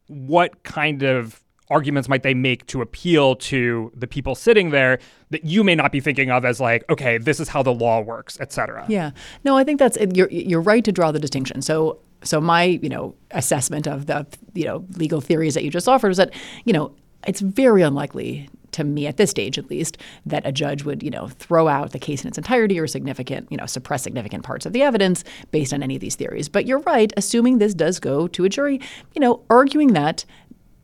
[0.09, 4.99] what kind of arguments might they make to appeal to the people sitting there
[5.31, 8.01] that you may not be thinking of as like okay this is how the law
[8.01, 9.11] works etc yeah.
[9.45, 11.63] No i think that's you're you're right to draw the distinction.
[11.63, 15.89] So so my you know assessment of the you know legal theories that you just
[15.89, 16.33] offered is that
[16.65, 16.95] you know
[17.27, 21.11] it's very unlikely to me at this stage at least that a judge would you
[21.11, 24.67] know throw out the case in its entirety or significant you know suppress significant parts
[24.67, 26.49] of the evidence based on any of these theories.
[26.49, 28.81] But you're right assuming this does go to a jury
[29.15, 30.25] you know arguing that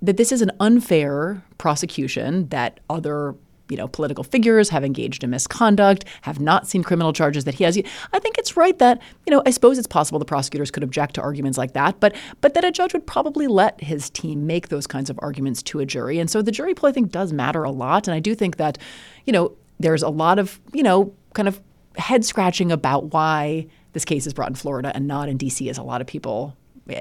[0.03, 3.35] that this is an unfair prosecution that other
[3.69, 7.65] you know political figures have engaged in misconduct have not seen criminal charges that he
[7.65, 7.79] has.
[8.13, 11.15] I think it's right that you know i suppose it's possible the prosecutors could object
[11.15, 14.69] to arguments like that but but that a judge would probably let his team make
[14.69, 16.19] those kinds of arguments to a jury.
[16.19, 18.09] And so the jury pool i think does matter a lot.
[18.09, 18.77] And i do think that
[19.25, 21.61] you know there's a lot of you know kind of
[21.97, 25.79] head scratching about why this case is brought in Florida and not in DC as
[25.79, 26.57] a lot of people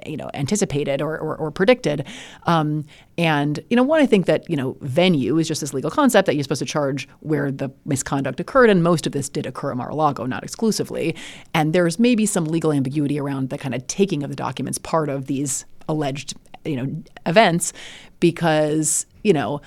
[0.06, 2.06] you know anticipated or, or, or predicted.
[2.44, 2.86] Um,
[3.18, 6.26] and you know, one I think that you know venue is just this legal concept
[6.26, 9.72] that you're supposed to charge where the misconduct occurred, and most of this did occur
[9.72, 11.16] at Mar-a-Lago, not exclusively.
[11.54, 15.10] And there's maybe some legal ambiguity around the kind of taking of the documents part
[15.10, 17.74] of these alleged you know events
[18.20, 19.62] because you know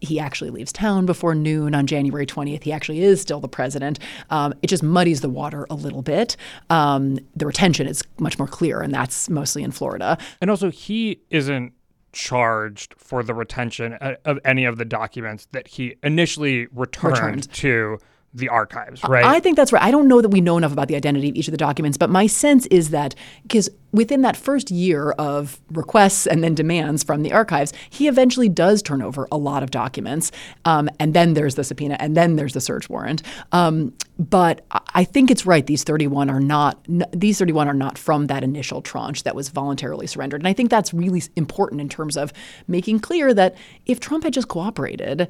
[0.00, 2.62] he actually leaves town before noon on January 20th.
[2.62, 3.98] He actually is still the president.
[4.30, 6.36] Um, it just muddies the water a little bit.
[6.68, 10.18] Um, the retention is much more clear, and that's mostly in Florida.
[10.40, 11.72] And also, he isn't
[12.12, 17.52] charged for the retention uh, of any of the documents that he initially returned, returned.
[17.52, 17.98] to
[18.32, 19.24] the archives, right?
[19.24, 19.82] I think that's right.
[19.82, 21.98] I don't know that we know enough about the identity of each of the documents,
[21.98, 27.02] but my sense is that because within that first year of requests and then demands
[27.02, 30.30] from the archives, he eventually does turn over a lot of documents.
[30.64, 33.24] Um, and then there's the subpoena, and then there's the search warrant.
[33.50, 34.64] Um, but
[34.94, 35.66] I think it's right.
[35.66, 36.78] These 31 are not.
[37.12, 40.40] These 31 are not from that initial tranche that was voluntarily surrendered.
[40.40, 42.32] And I think that's really important in terms of
[42.68, 45.28] making clear that if Trump had just cooperated,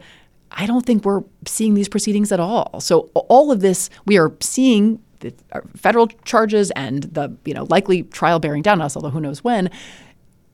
[0.53, 2.81] I don't think we're seeing these proceedings at all.
[2.81, 5.35] So all of this, we are seeing the
[5.77, 9.45] federal charges and the you know likely trial bearing down on us, although who knows
[9.45, 9.71] when.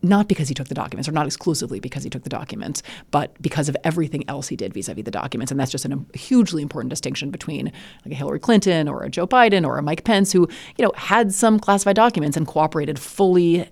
[0.02, 3.40] Not because he took the documents, or not exclusively because he took the documents, but
[3.40, 6.62] because of everything else he did vis-a-vis the documents, and that's just a um, hugely
[6.62, 7.72] important distinction between
[8.04, 10.92] like a Hillary Clinton or a Joe Biden or a Mike Pence, who you know
[10.96, 13.68] had some classified documents and cooperated fully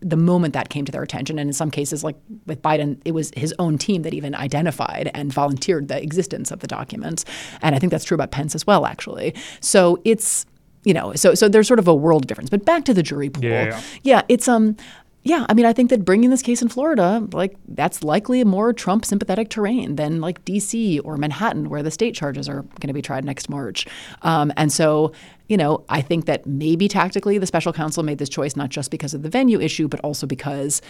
[0.00, 1.38] the moment that came to their attention.
[1.38, 5.10] And in some cases, like with Biden, it was his own team that even identified
[5.14, 7.24] and volunteered the existence of the documents.
[7.62, 9.34] And I think that's true about Pence as well, actually.
[9.60, 10.46] So it's
[10.84, 12.48] you know, so so there's sort of a world difference.
[12.48, 13.42] But back to the jury pool.
[13.42, 13.80] Yeah, yeah.
[14.04, 14.76] yeah it's um
[15.26, 18.44] yeah, I mean, I think that bringing this case in Florida, like that's likely a
[18.44, 21.00] more Trump sympathetic terrain than like D.C.
[21.00, 23.88] or Manhattan, where the state charges are going to be tried next March.
[24.22, 25.10] Um, and so,
[25.48, 28.92] you know, I think that maybe tactically the special counsel made this choice not just
[28.92, 30.80] because of the venue issue, but also because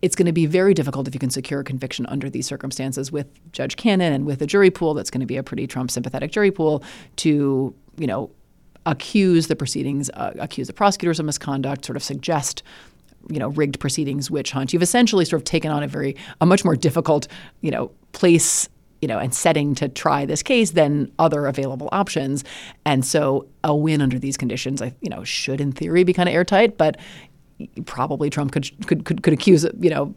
[0.00, 3.10] it's going to be very difficult if you can secure a conviction under these circumstances
[3.10, 5.90] with Judge Cannon and with a jury pool that's going to be a pretty Trump
[5.90, 6.84] sympathetic jury pool
[7.16, 8.30] to, you know,
[8.86, 12.62] accuse the proceedings, uh, accuse the prosecutors of misconduct, sort of suggest
[13.28, 16.46] you know rigged proceedings witch hunt you've essentially sort of taken on a very a
[16.46, 17.28] much more difficult
[17.60, 18.68] you know place
[19.00, 22.44] you know and setting to try this case than other available options
[22.84, 26.28] and so a win under these conditions i you know should in theory be kind
[26.28, 26.96] of airtight but
[27.86, 30.14] probably trump could could could, could accuse you know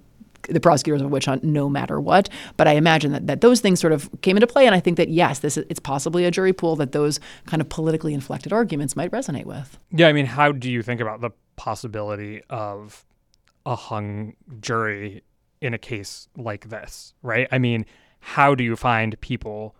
[0.49, 2.29] the prosecutors of witch hunt no matter what.
[2.57, 4.65] But I imagine that, that those things sort of came into play.
[4.65, 7.61] And I think that, yes, this is, it's possibly a jury pool that those kind
[7.61, 9.77] of politically inflected arguments might resonate with.
[9.91, 10.07] Yeah.
[10.07, 13.05] I mean, how do you think about the possibility of
[13.65, 15.23] a hung jury
[15.61, 17.47] in a case like this, right?
[17.51, 17.85] I mean,
[18.19, 19.75] how do you find people,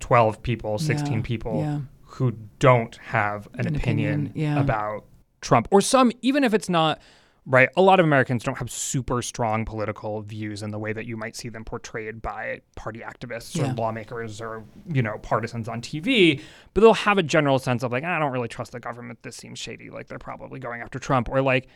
[0.00, 1.80] 12 people, 16 Yeah, people, yeah.
[2.02, 4.60] who don't have an, An opinion, opinion, yeah.
[4.60, 5.04] about
[5.40, 5.68] Trump?
[5.70, 7.00] Or some, even if it's not,
[7.46, 7.68] right?
[7.76, 11.16] A lot of Americans don't have super strong political views in the way that you
[11.16, 13.74] might see them portrayed by party activists or Yeah.
[13.76, 16.40] lawmakers or, you know, partisans on TV,
[16.72, 19.22] but they'll have a general sense of like, I don't really trust the government.
[19.22, 19.90] This seems shady.
[19.90, 21.28] Like they're probably going after Trump.
[21.28, 21.68] Or like,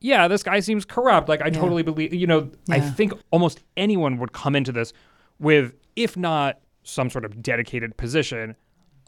[0.00, 1.28] yeah, this guy seems corrupt.
[1.28, 4.92] Like I totally believe, you know, I think almost anyone would come into this
[5.38, 8.56] with, if not some sort of dedicated position,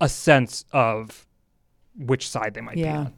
[0.00, 1.26] a sense of
[1.96, 3.12] which side they might be on.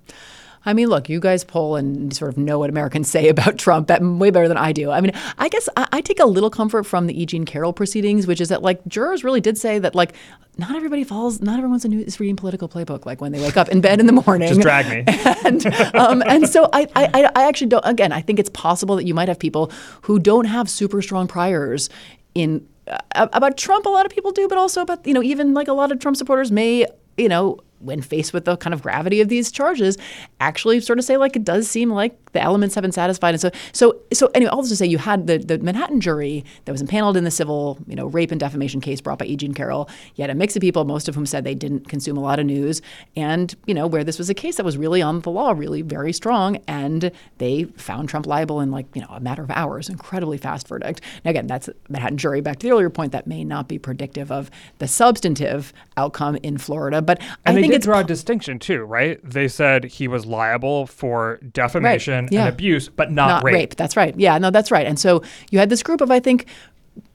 [0.66, 3.88] I mean, look, you guys poll and sort of know what Americans say about Trump
[3.88, 4.90] way better than I do.
[4.90, 7.24] I mean, I guess I, I take a little comfort from the E.
[7.24, 10.12] Jean Carroll proceedings, which is that like jurors really did say that like
[10.58, 13.56] not everybody falls, not everyone's a new is reading Politico Playbook like when they wake
[13.56, 14.48] up in bed in the morning.
[14.48, 15.04] Just drag me.
[15.44, 17.84] and um, and so I, I I actually don't.
[17.84, 19.70] Again, I think it's possible that you might have people
[20.02, 21.90] who don't have super strong priors
[22.34, 22.98] in uh,
[23.32, 23.84] about Trump.
[23.86, 25.98] A lot of people do, but also about you know even like a lot of
[25.98, 26.86] Trump supporters may
[27.18, 29.96] you know when faced with the kind of gravity of these charges,
[30.40, 33.30] actually sort of say like it does seem like the elements have been satisfied.
[33.30, 36.44] And so so so anyway, all this to say you had the the Manhattan jury
[36.64, 39.36] that was impaneled in the civil you know rape and defamation case brought by E.
[39.36, 39.88] Jean Carroll.
[40.16, 42.38] You had a mix of people, most of whom said they didn't consume a lot
[42.38, 42.82] of news,
[43.16, 45.82] and you know where this was a case that was really on the law, really
[45.82, 49.88] very strong, and they found Trump liable in like you know a matter of hours,
[49.88, 51.00] incredibly fast verdict.
[51.24, 52.40] Now again, that's Manhattan jury.
[52.40, 56.58] Back to the earlier point, that may not be predictive of the substantive outcome in
[56.58, 59.20] Florida, but I And they think did it's draw a distinction too, right?
[59.22, 62.40] They said he was liable for defamation yeah.
[62.40, 63.76] and abuse, but not, not rape.
[63.76, 64.14] That's right.
[64.18, 64.86] Yeah, no, that's right.
[64.86, 66.46] And so you had this group of, I think,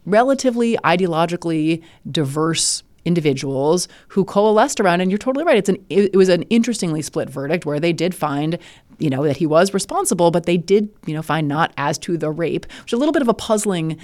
[0.05, 5.01] relatively ideologically diverse individuals who coalesced around.
[5.01, 5.57] And you're totally right.
[5.57, 8.57] It's an it, it was an interestingly split verdict where they did find.
[8.99, 12.17] You know that he was responsible, but they did, you know, find not as to
[12.17, 13.97] the rape, which is a little bit of a puzzling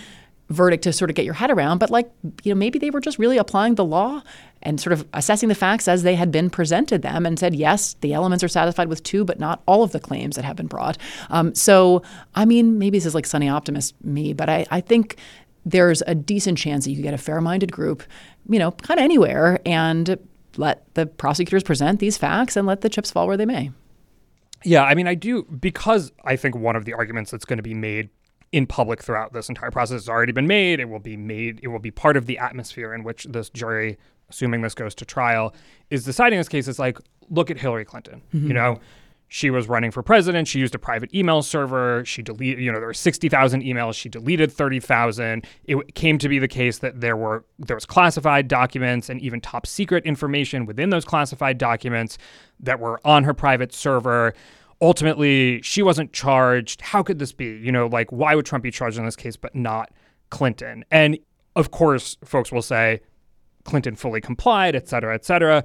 [0.49, 1.79] verdict to sort of get your head around.
[1.79, 2.09] But like,
[2.43, 4.21] you know, maybe they were just really applying the law
[4.63, 7.95] and sort of assessing the facts as they had been presented them and said, yes,
[8.01, 10.67] the elements are satisfied with two, but not all of the claims that have been
[10.67, 10.97] brought.
[11.29, 12.01] Um, so,
[12.33, 15.17] I mean, maybe this is like sunny optimist me, but I, I think
[15.65, 18.03] there's a decent chance that you could get a fair-minded group,
[18.49, 20.17] you know, kind of anywhere, and
[20.55, 23.71] let the prosecutors present these facts and let the chips fall where they may.
[24.63, 27.63] Yeah, I mean, I do because I think one of the arguments that's going to
[27.63, 28.09] be made
[28.51, 30.79] in public throughout this entire process has already been made.
[30.79, 31.59] It will be made.
[31.63, 33.97] It will be part of the atmosphere in which this jury,
[34.29, 35.53] assuming this goes to trial,
[35.89, 36.67] is deciding this case.
[36.67, 36.97] It's like,
[37.29, 38.21] look at Hillary Clinton.
[38.31, 38.53] You mm-hmm.
[38.53, 38.79] know,
[39.29, 40.47] she was running for president.
[40.47, 42.05] She used a private email server.
[42.05, 42.63] She deleted.
[42.63, 43.95] You know, there were sixty thousand emails.
[43.95, 45.45] She deleted thirty thousand.
[45.65, 49.41] It came to be the case that there were there was classified documents and even
[49.41, 52.17] top secret information within those classified documents
[52.61, 54.33] that were on her private server
[54.81, 56.81] ultimately she wasn't charged.
[56.81, 57.45] How could this be?
[57.45, 59.91] You know, like why would Trump be charged in this case but not
[60.29, 60.85] Clinton?
[60.91, 61.17] And
[61.55, 63.01] of course, folks will say
[63.63, 65.63] Clinton fully complied, et cetera, et cetera.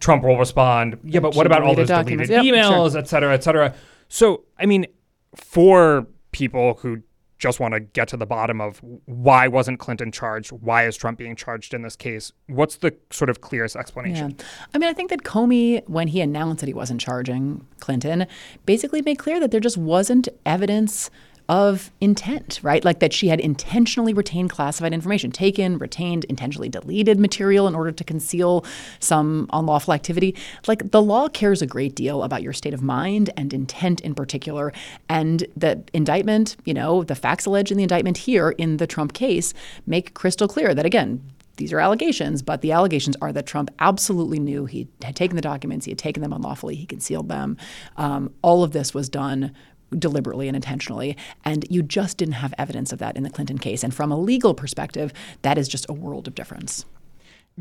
[0.00, 2.44] Trump will respond, yeah, but what about all those deleted deleted.
[2.44, 3.74] Yep, emails, et cetera, et cetera?
[4.08, 4.86] So, I mean,
[5.34, 7.02] for people who
[7.38, 10.50] just want to get to the bottom of why wasn't Clinton charged?
[10.50, 12.32] Why is Trump being charged in this case?
[12.46, 14.34] What's the sort of clearest explanation?
[14.38, 14.44] Yeah.
[14.74, 18.26] I mean, I think that Comey, when he announced that he wasn't charging Clinton,
[18.66, 21.10] basically made clear that there just wasn't evidence
[21.48, 22.84] of intent, right?
[22.84, 27.90] Like that she had intentionally retained classified information, taken, retained, intentionally deleted material in order
[27.90, 28.66] to conceal
[29.00, 30.36] some unlawful activity.
[30.66, 34.14] Like the law cares a great deal about your state of mind and intent in
[34.14, 34.72] particular.
[35.08, 39.14] And the indictment, you know, the facts alleged in the indictment here in the Trump
[39.14, 39.54] case
[39.86, 41.22] make crystal clear that, again,
[41.56, 45.42] these are allegations, but the allegations are that Trump absolutely knew he had taken the
[45.42, 47.56] documents, he had taken them unlawfully, he concealed them.
[47.96, 49.52] Um, all of this was done
[49.96, 53.82] deliberately and intentionally, and you just didn't have evidence of that in the Clinton case.
[53.84, 55.12] And from a legal perspective,
[55.42, 56.84] that is just a world of difference.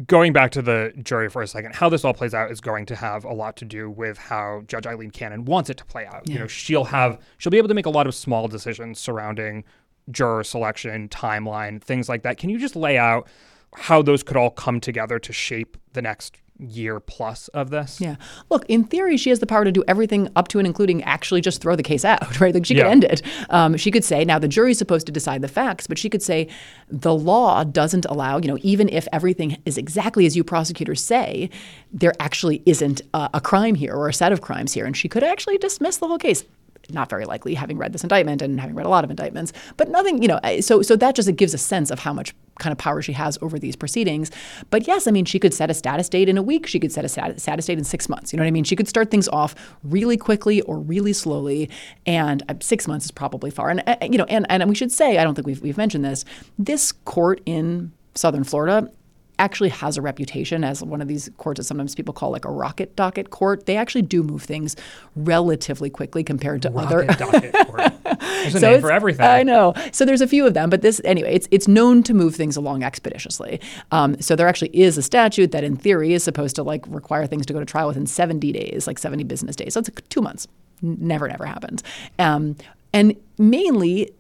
[0.06, 2.86] going back to the jury for a second, how this all plays out is going
[2.86, 6.06] to have a lot to do with how Judge Aileen Cannon wants it to play
[6.06, 6.24] out.
[6.26, 6.34] Yeah.
[6.34, 9.64] You know, she'll have she'll be able to make a lot of small decisions surrounding
[10.12, 12.38] juror selection, timeline, things like that.
[12.38, 13.28] Can you just lay out
[13.76, 18.02] how those could all come together to shape the next year plus of this.
[18.02, 18.16] Yeah.
[18.50, 21.42] Look, in theory, she has the power to do everything up to and including actually
[21.42, 22.54] just throw the case out, right?
[22.54, 22.84] Like she yeah.
[22.84, 23.22] could end it.
[23.50, 26.22] Um, she could say, now the jury's supposed to decide the facts, but she could
[26.22, 26.48] say,
[26.90, 31.50] the law doesn't allow, you know, even if everything is exactly as you prosecutors say,
[31.92, 34.86] there actually isn't a, a crime here or a set of crimes here.
[34.86, 36.44] And she could actually dismiss the whole case
[36.92, 39.54] not very likely, having read this indictment and having read a lot of indictments.
[39.76, 42.72] But nothing, you know, so so that just gives a sense of how much kind
[42.72, 44.32] of power she has over these proceedings.
[44.70, 46.66] But yes, I mean, she could set a status date in a week.
[46.68, 48.34] She could set a status date in six months.
[48.34, 48.64] You know what I mean?
[48.64, 51.70] She could start things off really quickly or really slowly.
[52.06, 53.70] And uh, six months is probably far.
[53.70, 56.06] And uh, you know, and and we should say, I don't think we've we've mentioned
[56.06, 56.26] this.
[56.58, 58.92] This court in Southern Florida
[59.40, 62.52] actually has a reputation as one of these courts that sometimes people call like a
[62.52, 63.66] rocket docket court.
[63.66, 64.76] They actually do move things
[65.16, 67.32] relatively quickly compared to rocket other.
[67.32, 67.94] docket court.
[68.20, 69.26] There's a so name for everything.
[69.26, 69.74] I know.
[69.92, 72.56] So there's a few of them, but this anyway, it's it's known to move things
[72.56, 73.60] along expeditiously.
[73.92, 77.28] Um, so there actually is a statute that, in theory, is supposed to like require
[77.28, 79.74] things to go to trial within 70 days, like 70 business days.
[79.74, 80.48] So it's like two months.
[80.82, 81.84] Never, never happens.
[82.20, 82.56] Um,
[82.94, 84.12] and mainly,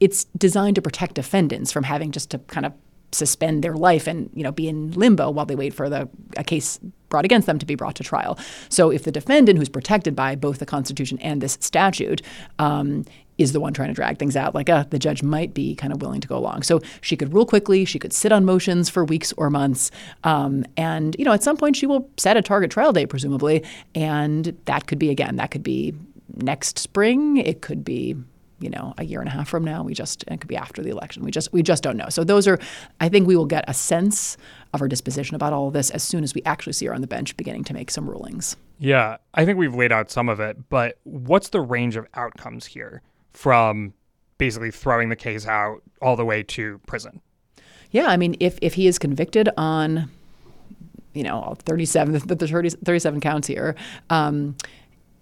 [0.00, 2.72] it's designed to protect defendants from having just to kind of
[3.12, 6.44] suspend their life and you know be in limbo while they wait for the a
[6.44, 6.78] case
[7.08, 8.38] brought against them to be brought to trial.
[8.68, 12.20] So if the defendant, who's protected by both the Constitution and this statute,
[12.58, 13.04] um,
[13.38, 15.92] is the one trying to drag things out, like uh, the judge might be kind
[15.92, 16.62] of willing to go along.
[16.62, 17.84] So she could rule quickly.
[17.84, 19.90] She could sit on motions for weeks or months,
[20.24, 23.62] um, and you know at some point she will set a target trial date, presumably,
[23.94, 25.94] and that could be again that could be
[26.34, 27.36] next spring.
[27.36, 28.16] It could be
[28.58, 30.82] you know a year and a half from now we just it could be after
[30.82, 31.22] the election.
[31.22, 32.08] We just we just don't know.
[32.08, 32.58] So those are
[33.00, 34.36] i think we will get a sense
[34.72, 37.00] of her disposition about all of this as soon as we actually see her on
[37.00, 38.56] the bench beginning to make some rulings.
[38.78, 42.66] Yeah i think we've laid out some of it but what's the range of outcomes
[42.66, 43.02] here
[43.32, 43.92] from
[44.38, 47.20] basically throwing the case out all the way to prison?
[47.90, 50.10] Yeah i mean if if he is convicted on
[51.12, 53.74] you know 37 the, the 30, 37 counts here
[54.10, 54.56] um,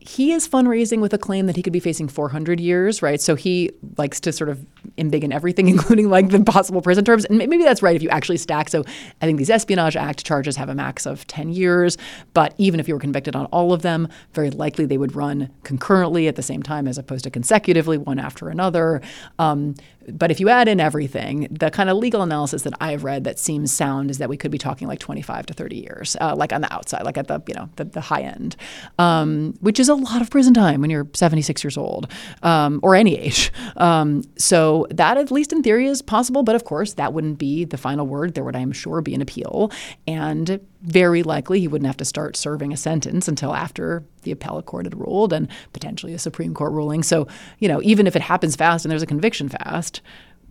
[0.06, 3.18] he is fundraising with a claim that he could be facing 400 years, right?
[3.18, 4.64] So he likes to sort of
[4.98, 7.24] embiggen everything, including like the possible prison terms.
[7.24, 8.68] And maybe that's right if you actually stack.
[8.68, 8.84] So
[9.22, 11.96] I think these Espionage Act charges have a max of 10 years.
[12.34, 15.48] But even if you were convicted on all of them, very likely they would run
[15.62, 19.00] concurrently at the same time as opposed to consecutively, one after another.
[19.38, 19.74] Um,
[20.12, 23.38] but if you add in everything, the kind of legal analysis that I've read that
[23.38, 26.52] seems sound is that we could be talking like 25 to 30 years, uh, like
[26.52, 28.56] on the outside, like at the you know the, the high end,
[28.98, 32.10] um, which is a lot of prison time when you're 76 years old
[32.42, 33.52] um, or any age.
[33.76, 37.64] Um, so that at least in theory is possible, but of course that wouldn't be
[37.64, 38.34] the final word.
[38.34, 39.70] There would, I'm sure, be an appeal,
[40.06, 44.66] and very likely he wouldn't have to start serving a sentence until after the appellate
[44.66, 47.02] court had ruled and potentially a Supreme Court ruling.
[47.02, 47.26] So,
[47.58, 50.02] you know, even if it happens fast and there's a conviction fast,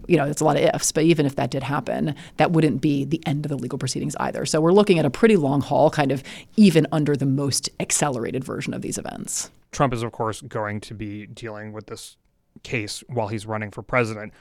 [0.08, 2.82] you know, it's a lot of ifs, but even if that did happen, that wouldn't
[2.82, 4.46] be the end of the legal proceedings either.
[4.46, 6.24] So we're looking at a pretty long haul, kind of
[6.58, 9.52] even under the most accelerated version of these events.
[9.72, 12.18] Trump is, of course, going to be dealing with this
[12.64, 14.34] case while he's running for president.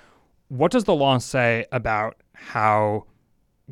[0.49, 3.05] What does the law say about how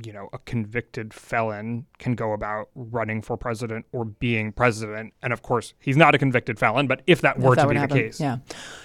[0.04, 5.12] you know, a convicted felon can go about running for president or being president.
[5.22, 7.68] And of course, he's not a convicted felon, but if that were if that to
[7.68, 8.20] be happen, the case.
[8.20, 8.38] Yeah.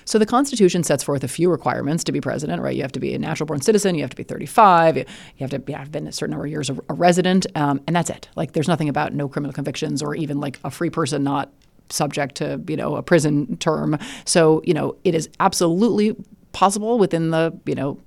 [0.06, 2.76] So the Constitution sets forth a few requirements to be president, right?
[2.76, 5.06] You have to be a natural born citizen, you have to be 35, you
[5.40, 7.96] have to be, have been a certain number of years a, a resident, um, and
[7.96, 8.30] that's it.
[8.36, 11.52] Like, there's nothing about no criminal convictions or even like a free person not
[11.90, 13.98] subject to, you know, a prison term.
[14.26, 16.16] So, you know, it is absolutely
[16.52, 18.00] possible within the, you know,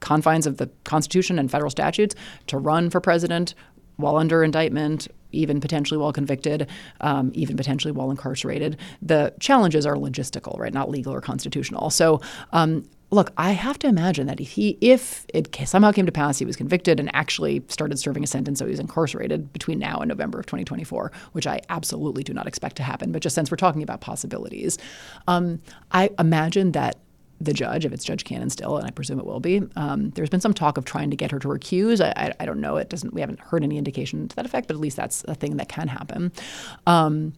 [0.00, 2.14] confines of the Constitution and federal statutes
[2.46, 3.54] to run for president
[3.96, 6.68] while under indictment, even potentially while convicted,
[7.00, 8.76] um, even potentially while incarcerated.
[9.02, 10.72] The challenges are logistical, right?
[10.72, 11.90] Not legal or constitutional.
[11.90, 12.20] So,
[12.52, 16.38] um, look, I have to imagine that if he, if it somehow came to pass,
[16.38, 19.98] he was convicted and actually started serving a sentence, so he was incarcerated between now
[19.98, 23.10] and November of 2024, which I absolutely do not expect to happen.
[23.10, 24.78] But just since we're talking about possibilities,
[25.26, 26.98] um, I imagine that
[27.40, 29.62] the judge, if it's Judge Cannon still, and I presume it will be.
[29.76, 32.04] Um, there's been some talk of trying to get her to recuse.
[32.04, 32.76] I, I, I, don't know.
[32.76, 33.14] It doesn't.
[33.14, 35.68] We haven't heard any indication to that effect, but at least that's a thing that
[35.68, 36.32] can happen.
[36.86, 37.34] Um,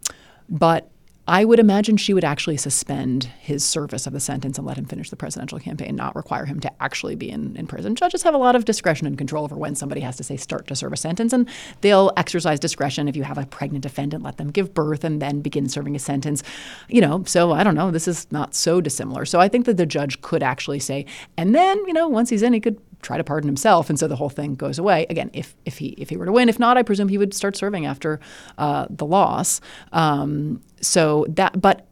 [0.48, 0.90] but
[1.30, 4.84] I would imagine she would actually suspend his service of the sentence and let him
[4.84, 7.94] finish the presidential campaign, not require him to actually be in, in prison.
[7.94, 10.66] Judges have a lot of discretion and control over when somebody has to say start
[10.66, 11.48] to serve a sentence, and
[11.82, 15.40] they'll exercise discretion if you have a pregnant defendant, let them give birth and then
[15.40, 16.42] begin serving a sentence.
[16.88, 17.92] You know, so I don't know.
[17.92, 19.24] This is not so dissimilar.
[19.24, 21.06] So I think that the judge could actually say,
[21.36, 24.06] and then, you know, once he's in, he could try to pardon himself, and so
[24.08, 25.06] the whole thing goes away.
[25.10, 27.34] Again, if if he if he were to win, if not, I presume he would
[27.34, 28.20] start serving after
[28.58, 29.60] uh, the loss.
[29.92, 31.86] Um, so that, but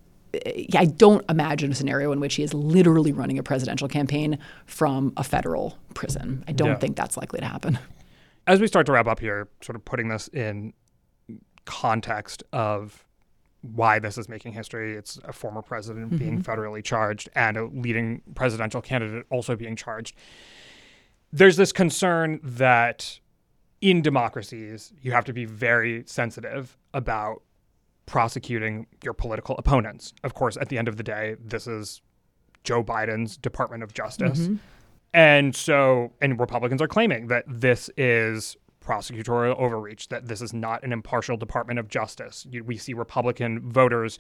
[0.77, 5.13] I don't imagine a scenario in which he is literally running a presidential campaign from
[5.17, 6.45] a federal prison.
[6.47, 6.75] I don't Yeah.
[6.77, 7.79] think that's likely to happen.
[8.47, 10.73] As we start to wrap up here, sort of putting this in
[11.65, 13.05] context of
[13.63, 14.95] why this is making history.
[14.95, 20.15] It's a former president being federally charged and a leading presidential candidate also being charged.
[21.33, 23.20] There's this concern that
[23.81, 27.43] in democracies, you have to be very sensitive about
[28.07, 30.14] prosecuting your political opponents.
[30.24, 32.01] Of course, at the end of the day, this is
[32.64, 34.41] Joe Biden's Department of Justice.
[34.41, 34.57] Mm-hmm.
[35.14, 40.83] And so, and Republicans are claiming that this is prosecutorial overreach, that this is not
[40.83, 42.47] an impartial Department of Justice.
[42.51, 44.18] You, we see Republican voters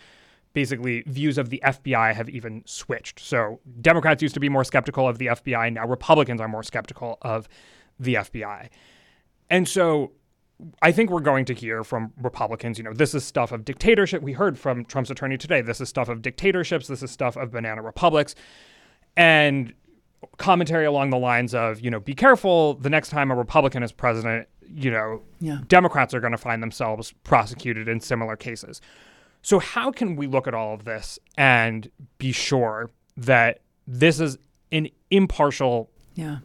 [0.58, 3.20] basically views of the FBI have even switched.
[3.20, 5.72] So Democrats used to be more skeptical of the FBI.
[5.72, 7.48] Now Republicans are more skeptical of
[8.00, 8.68] the FBI.
[9.48, 10.10] And so
[10.82, 14.20] I think we're going to hear from Republicans, you know, this is stuff of dictatorship.
[14.20, 17.52] We heard from Trump's attorney today, this is stuff of dictatorships, this is stuff of
[17.52, 18.34] banana republics.
[19.16, 19.72] And
[20.38, 23.92] commentary along the lines of, you know, be careful the next time a Republican is
[23.92, 25.60] president, you know, Yeah.
[25.68, 28.80] Democrats are going to find themselves prosecuted in similar cases.
[29.42, 34.38] So, how can we look at all of this and be sure that this is
[34.72, 36.38] an impartial Yeah.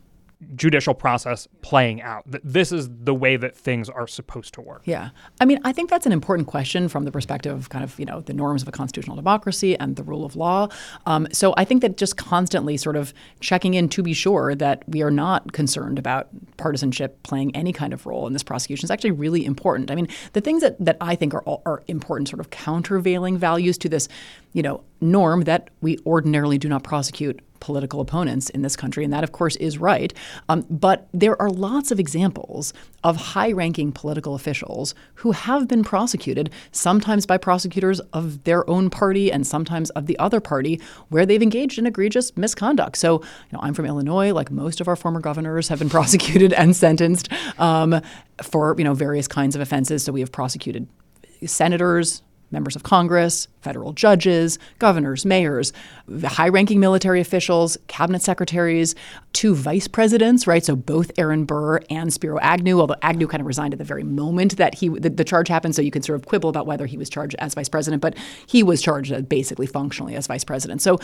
[0.56, 2.24] Judicial process playing out?
[2.26, 4.82] This is the way that things are supposed to work?
[4.86, 5.10] Yeah.
[5.40, 8.06] I mean, I think that's an important question from the perspective of kind of, you
[8.06, 10.70] know, the norms of a constitutional democracy and the rule of law.
[11.06, 14.84] Um, so I think that just constantly sort of checking in to be sure that
[14.88, 16.28] we are not concerned about
[16.58, 19.92] partisanship playing any kind of role in this prosecution is actually really important.
[19.92, 23.78] I mean, the things that, that I think are, are important sort of countervailing values
[23.80, 24.08] to this,
[24.54, 29.14] you know, norm that we ordinarily do not prosecute political opponents in this country, and
[29.14, 30.14] that, of course, is right.
[30.50, 32.74] Um, but there are lots of examples
[33.06, 38.90] of high ranking political officials who have been prosecuted, sometimes by prosecutors of their own
[38.90, 42.98] party and sometimes of the other party, where they've engaged in egregious misconduct.
[42.98, 46.52] So, you know, I'm from Illinois, like most of our former governors have been prosecuted
[46.52, 48.02] and sentenced um,
[48.42, 50.04] for, you know, various kinds of offenses.
[50.04, 50.90] So we have prosecuted
[51.46, 52.24] senators,
[52.54, 55.74] members of Congress, federal judges, governors, mayors,
[56.24, 58.96] high ranking military officials, cabinet secretaries,
[59.34, 60.64] two vice presidents, right?
[60.64, 64.04] So both Aaron Burr and Spiro Agnew, although Agnew kind of resigned at the very
[64.04, 65.76] moment that he the, the charge happened.
[65.76, 68.16] So you can sort of quibble about whether he was charged as vice president, but
[68.48, 70.82] he was charged uh, basically functionally as vice president.
[70.82, 71.00] So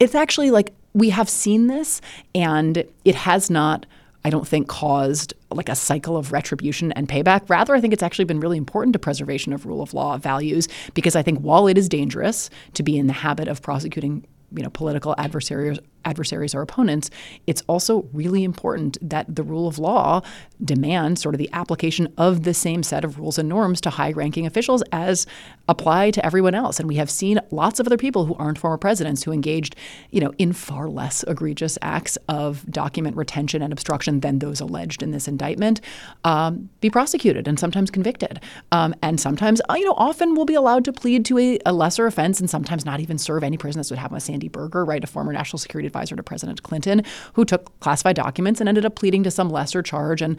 [0.00, 2.00] it's actually like we have seen this
[2.34, 3.84] and it has not
[4.24, 7.48] I don't think caused like a cycle of retribution and payback.
[7.48, 10.68] Rather, I think it's actually been really important to preservation of rule of law values
[10.94, 14.62] because I think while it is dangerous to be in the habit of prosecuting you
[14.62, 17.10] know political adversaries adversaries or opponents
[17.46, 20.20] it's also really important that the rule of law
[20.62, 24.12] demands sort of the application of the same set of rules and norms to high
[24.12, 25.26] ranking officials as
[25.68, 28.78] apply to everyone else and we have seen lots of other people who aren't former
[28.78, 29.74] presidents who engaged
[30.10, 35.02] you know in far less egregious acts of document retention and obstruction than those alleged
[35.02, 35.80] in this indictment
[36.24, 38.40] um, be prosecuted and sometimes convicted
[38.72, 41.72] um, and sometimes uh, you know often will be allowed to plead to a, a
[41.72, 43.80] lesser offense and sometimes not even serve any prison.
[43.80, 47.02] This would happen with Sandy Berger, right, a former national security advisor to President Clinton,
[47.34, 50.38] who took classified documents and ended up pleading to some lesser charge and,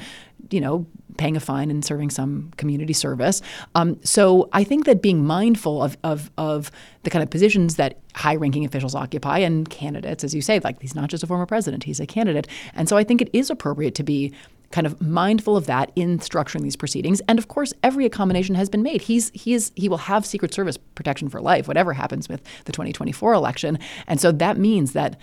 [0.49, 0.85] you know,
[1.17, 3.41] paying a fine and serving some community service.
[3.75, 6.71] Um, so I think that being mindful of, of, of
[7.03, 10.81] the kind of positions that high ranking officials occupy and candidates, as you say, like
[10.81, 12.47] he's not just a former president, he's a candidate.
[12.73, 14.33] And so I think it is appropriate to be
[14.73, 17.21] kind of mindful of that in structuring these proceedings.
[17.27, 19.03] And of course, every accommodation has been made.
[19.03, 22.71] He's he is he will have Secret Service protection for life, whatever happens with the
[22.71, 23.77] 2024 election.
[24.07, 25.19] And so that means that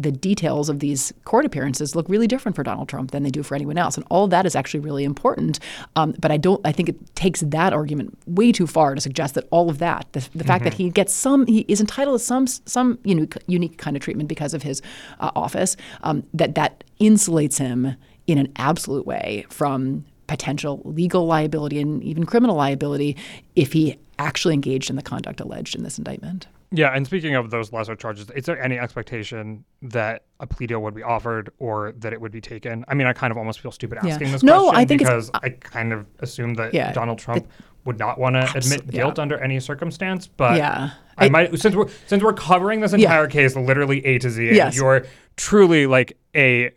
[0.00, 3.42] the details of these court appearances look really different for Donald Trump than they do
[3.42, 5.58] for anyone else, and all of that is actually really important.
[5.96, 6.60] Um, but I don't.
[6.64, 10.06] I think it takes that argument way too far to suggest that all of that,
[10.12, 13.78] the, the fact that he gets some, he is entitled to some some unique unique
[13.78, 14.80] kind of treatment because of his
[15.20, 17.96] uh, office, um, that that insulates him
[18.26, 23.16] in an absolute way from potential legal liability and even criminal liability
[23.56, 26.46] if he actually engaged in the conduct alleged in this indictment.
[26.70, 30.80] Yeah, and speaking of those lesser charges, is there any expectation that a plea deal
[30.82, 32.84] would be offered or that it would be taken?
[32.88, 34.10] I mean, I kind of almost feel stupid Yeah.
[34.12, 37.48] asking this No, question I think because I kind of assume that Yeah, Donald Trump
[37.86, 39.22] would not want to admit guilt yeah.
[39.22, 40.26] under any circumstance.
[40.26, 40.90] But Yeah.
[41.16, 42.98] I, I- might since we're since we're covering this Yeah.
[42.98, 44.54] entire case literally A to Z.
[44.54, 44.76] Yes.
[44.76, 45.06] you're
[45.36, 46.72] truly like a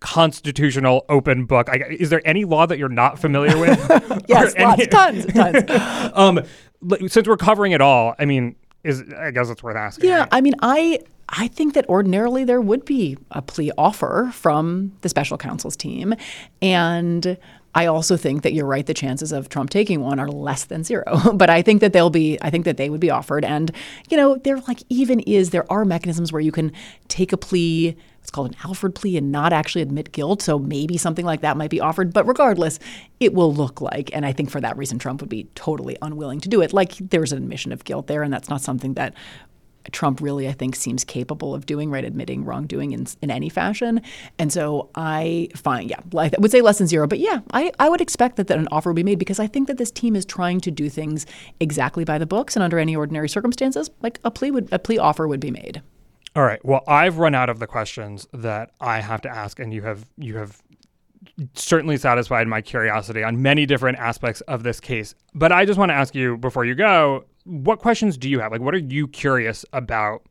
[0.00, 1.68] constitutional open book.
[1.70, 3.78] I, is there any law that you're not familiar with?
[4.28, 6.10] Yes, lots, any- tons, tons.
[6.14, 6.40] um,
[7.08, 10.08] since we're covering it all, I mean, is I guess it's worth asking.
[10.08, 10.28] Yeah, right?
[10.32, 15.08] I mean, I I think that ordinarily there would be a plea offer from the
[15.08, 16.14] special counsel's team.
[16.60, 17.38] And
[17.74, 18.84] I also think that you're right.
[18.84, 21.04] The chances of Trump taking one are less than zero.
[21.34, 22.38] but I think that they'll be.
[22.42, 23.44] I think that they would be offered.
[23.44, 23.70] And
[24.08, 26.72] you know, there like even is there are mechanisms where you can
[27.08, 27.96] take a plea.
[28.20, 30.42] It's called an Alford plea and not actually admit guilt.
[30.42, 32.12] So maybe something like that might be offered.
[32.12, 32.78] But regardless,
[33.18, 36.40] it will look like, and I think for that reason, Trump would be totally unwilling
[36.40, 36.72] to do it.
[36.72, 39.14] Like there's an admission of guilt there, and that's not something that
[39.92, 42.04] Trump really, I think, seems capable of doing, right?
[42.04, 44.02] Admitting wrongdoing in, in any fashion.
[44.38, 47.06] And so I find, yeah, I would say less than zero.
[47.06, 49.46] But yeah, I, I would expect that, that an offer would be made because I
[49.46, 51.26] think that this team is trying to do things
[51.58, 54.98] exactly by the books and under any ordinary circumstances, like a plea would a plea
[54.98, 55.82] offer would be made.
[56.36, 56.64] All right.
[56.64, 60.06] Well, I've run out of the questions that I have to ask, and you have
[60.16, 60.62] you have
[61.54, 65.14] certainly satisfied my curiosity on many different aspects of this case.
[65.34, 68.52] But I just want to ask you before you go, what questions do you have?
[68.52, 70.22] Like, what are you curious about,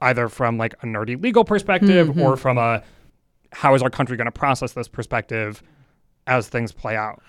[0.00, 2.20] either from like a nerdy legal perspective mm-hmm.
[2.20, 2.82] or from a
[3.52, 5.62] how is our country going to process this perspective
[6.26, 7.22] as things play out?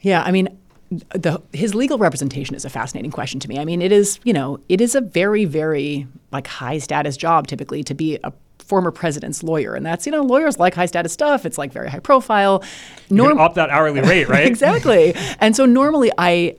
[0.00, 0.56] Yeah, I mean,
[0.90, 3.58] the his legal representation is a fascinating question to me.
[3.58, 7.48] I mean, it is you know it is a very very like high status job
[7.48, 11.12] typically to be a former president's lawyer, and that's you know lawyers like high status
[11.12, 11.44] stuff.
[11.44, 12.62] It's like very high profile.
[13.10, 14.46] Norm- you up that hourly rate, right?
[14.46, 15.12] exactly.
[15.40, 16.56] And so normally I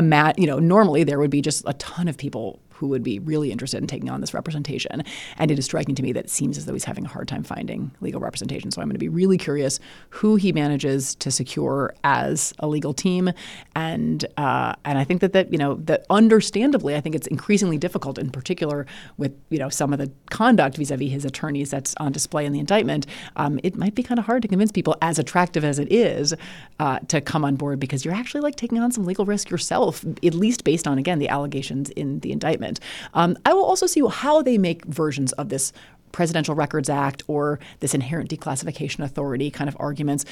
[0.00, 3.20] mat, you know, normally there would be just a ton of people who would be
[3.20, 5.04] really interested in taking on this representation.
[5.38, 7.28] And it is striking to me that it seems as though he's having a hard
[7.28, 8.72] time finding legal representation.
[8.72, 9.78] So I'm going to be really curious
[10.10, 13.30] who he manages to secure as a legal team.
[13.76, 17.78] And uh, and I think that that you know that understandably, I think it's increasingly
[17.78, 18.84] difficult, in particular
[19.16, 22.58] with you know some of the conduct vis-a-vis his attorneys that's on display in the
[22.58, 23.06] indictment.
[23.36, 26.34] Um, it might be kind of hard to convince people, as attractive as it is,
[26.80, 30.04] uh, to come on board because you're actually like taking on some legal risk yourself,
[30.04, 32.71] at least based on again the allegations in the indictment.
[33.14, 35.72] Um, I will also see how they make versions of this
[36.12, 40.24] Presidential Records Act or this inherent declassification authority kind of arguments.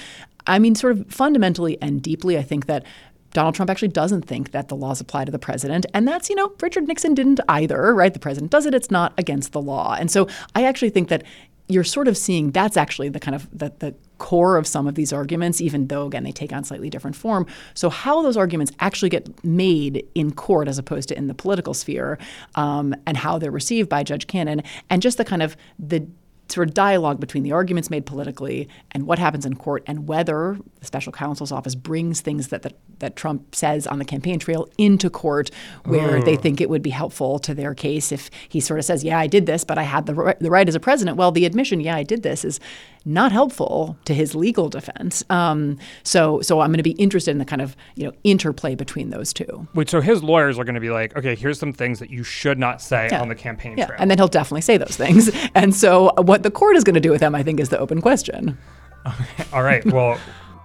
[0.47, 2.85] I mean, sort of fundamentally and deeply, I think that
[3.33, 5.87] Donald Trump actually doesn't think that the laws apply to the president.
[5.95, 8.13] And that's, you know, Richard Nixon didn't either, right?
[8.13, 9.97] The president does it, it's not against the law.
[9.99, 11.23] And so I actually think that
[11.71, 14.95] you're sort of seeing that's actually the kind of the, the core of some of
[14.95, 17.47] these arguments, even though, again, they take on slightly different form.
[17.75, 21.75] So, how those arguments actually get made in court as opposed to in the political
[21.75, 22.19] sphere,
[22.55, 26.07] um, and how they're received by Judge Cannon, and just the kind of the
[26.51, 30.59] sort of dialogue between the arguments made politically and what happens in court and whether
[30.79, 34.69] the special counsel's office brings things that, that, that Trump says on the campaign trail
[34.79, 35.51] into court
[35.85, 36.43] where they mm.
[36.43, 39.27] think it would be helpful to their case if he sort of says, yeah, I
[39.27, 41.17] did this, but I had the, the right as a president.
[41.17, 42.61] Well, the admission, yeah, I did this is
[43.05, 45.25] not helpful to his legal defense.
[45.31, 48.75] Um, so, so I'm going to be interested in the kind of you know interplay
[48.75, 49.67] between those two.
[49.75, 52.23] Wait, so his lawyers are going to be like, okay, here's some things that you
[52.23, 53.21] should not say yeah.
[53.21, 53.87] on the campaign yeah.
[53.87, 55.31] trail, and then he'll definitely say those things.
[55.55, 57.79] and so, what the court is going to do with them, I think, is the
[57.79, 58.59] open question.
[59.07, 59.45] Okay.
[59.53, 59.85] All right.
[59.85, 60.19] Well,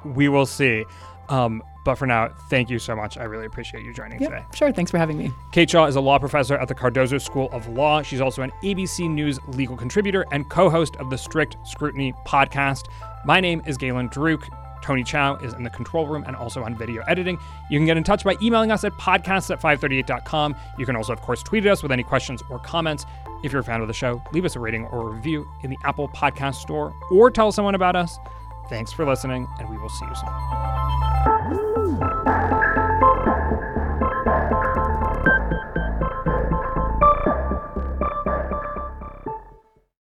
[0.03, 0.85] we will see.
[1.29, 3.17] Um, but for now, thank you so much.
[3.17, 4.45] I really appreciate you joining yep, today.
[4.53, 4.71] Sure.
[4.73, 5.31] Thanks for having me.
[5.51, 8.01] Kate Shaw is a law professor at the Cardozo School of Law.
[8.01, 12.87] She's also an ABC News legal contributor and co host of the Strict Scrutiny podcast.
[13.23, 14.49] My name is Galen Druke.
[14.81, 17.39] Tony Chow is in the control room and also on video editing.
[17.69, 20.55] You can get in touch by emailing us at podcasts at 538.com.
[20.77, 23.05] You can also, of course, tweet at us with any questions or comments.
[23.43, 25.69] If you're a fan of the show, leave us a rating or a review in
[25.69, 28.17] the Apple Podcast Store or tell someone about us.
[28.67, 32.14] Thanks for listening, and we will see you soon.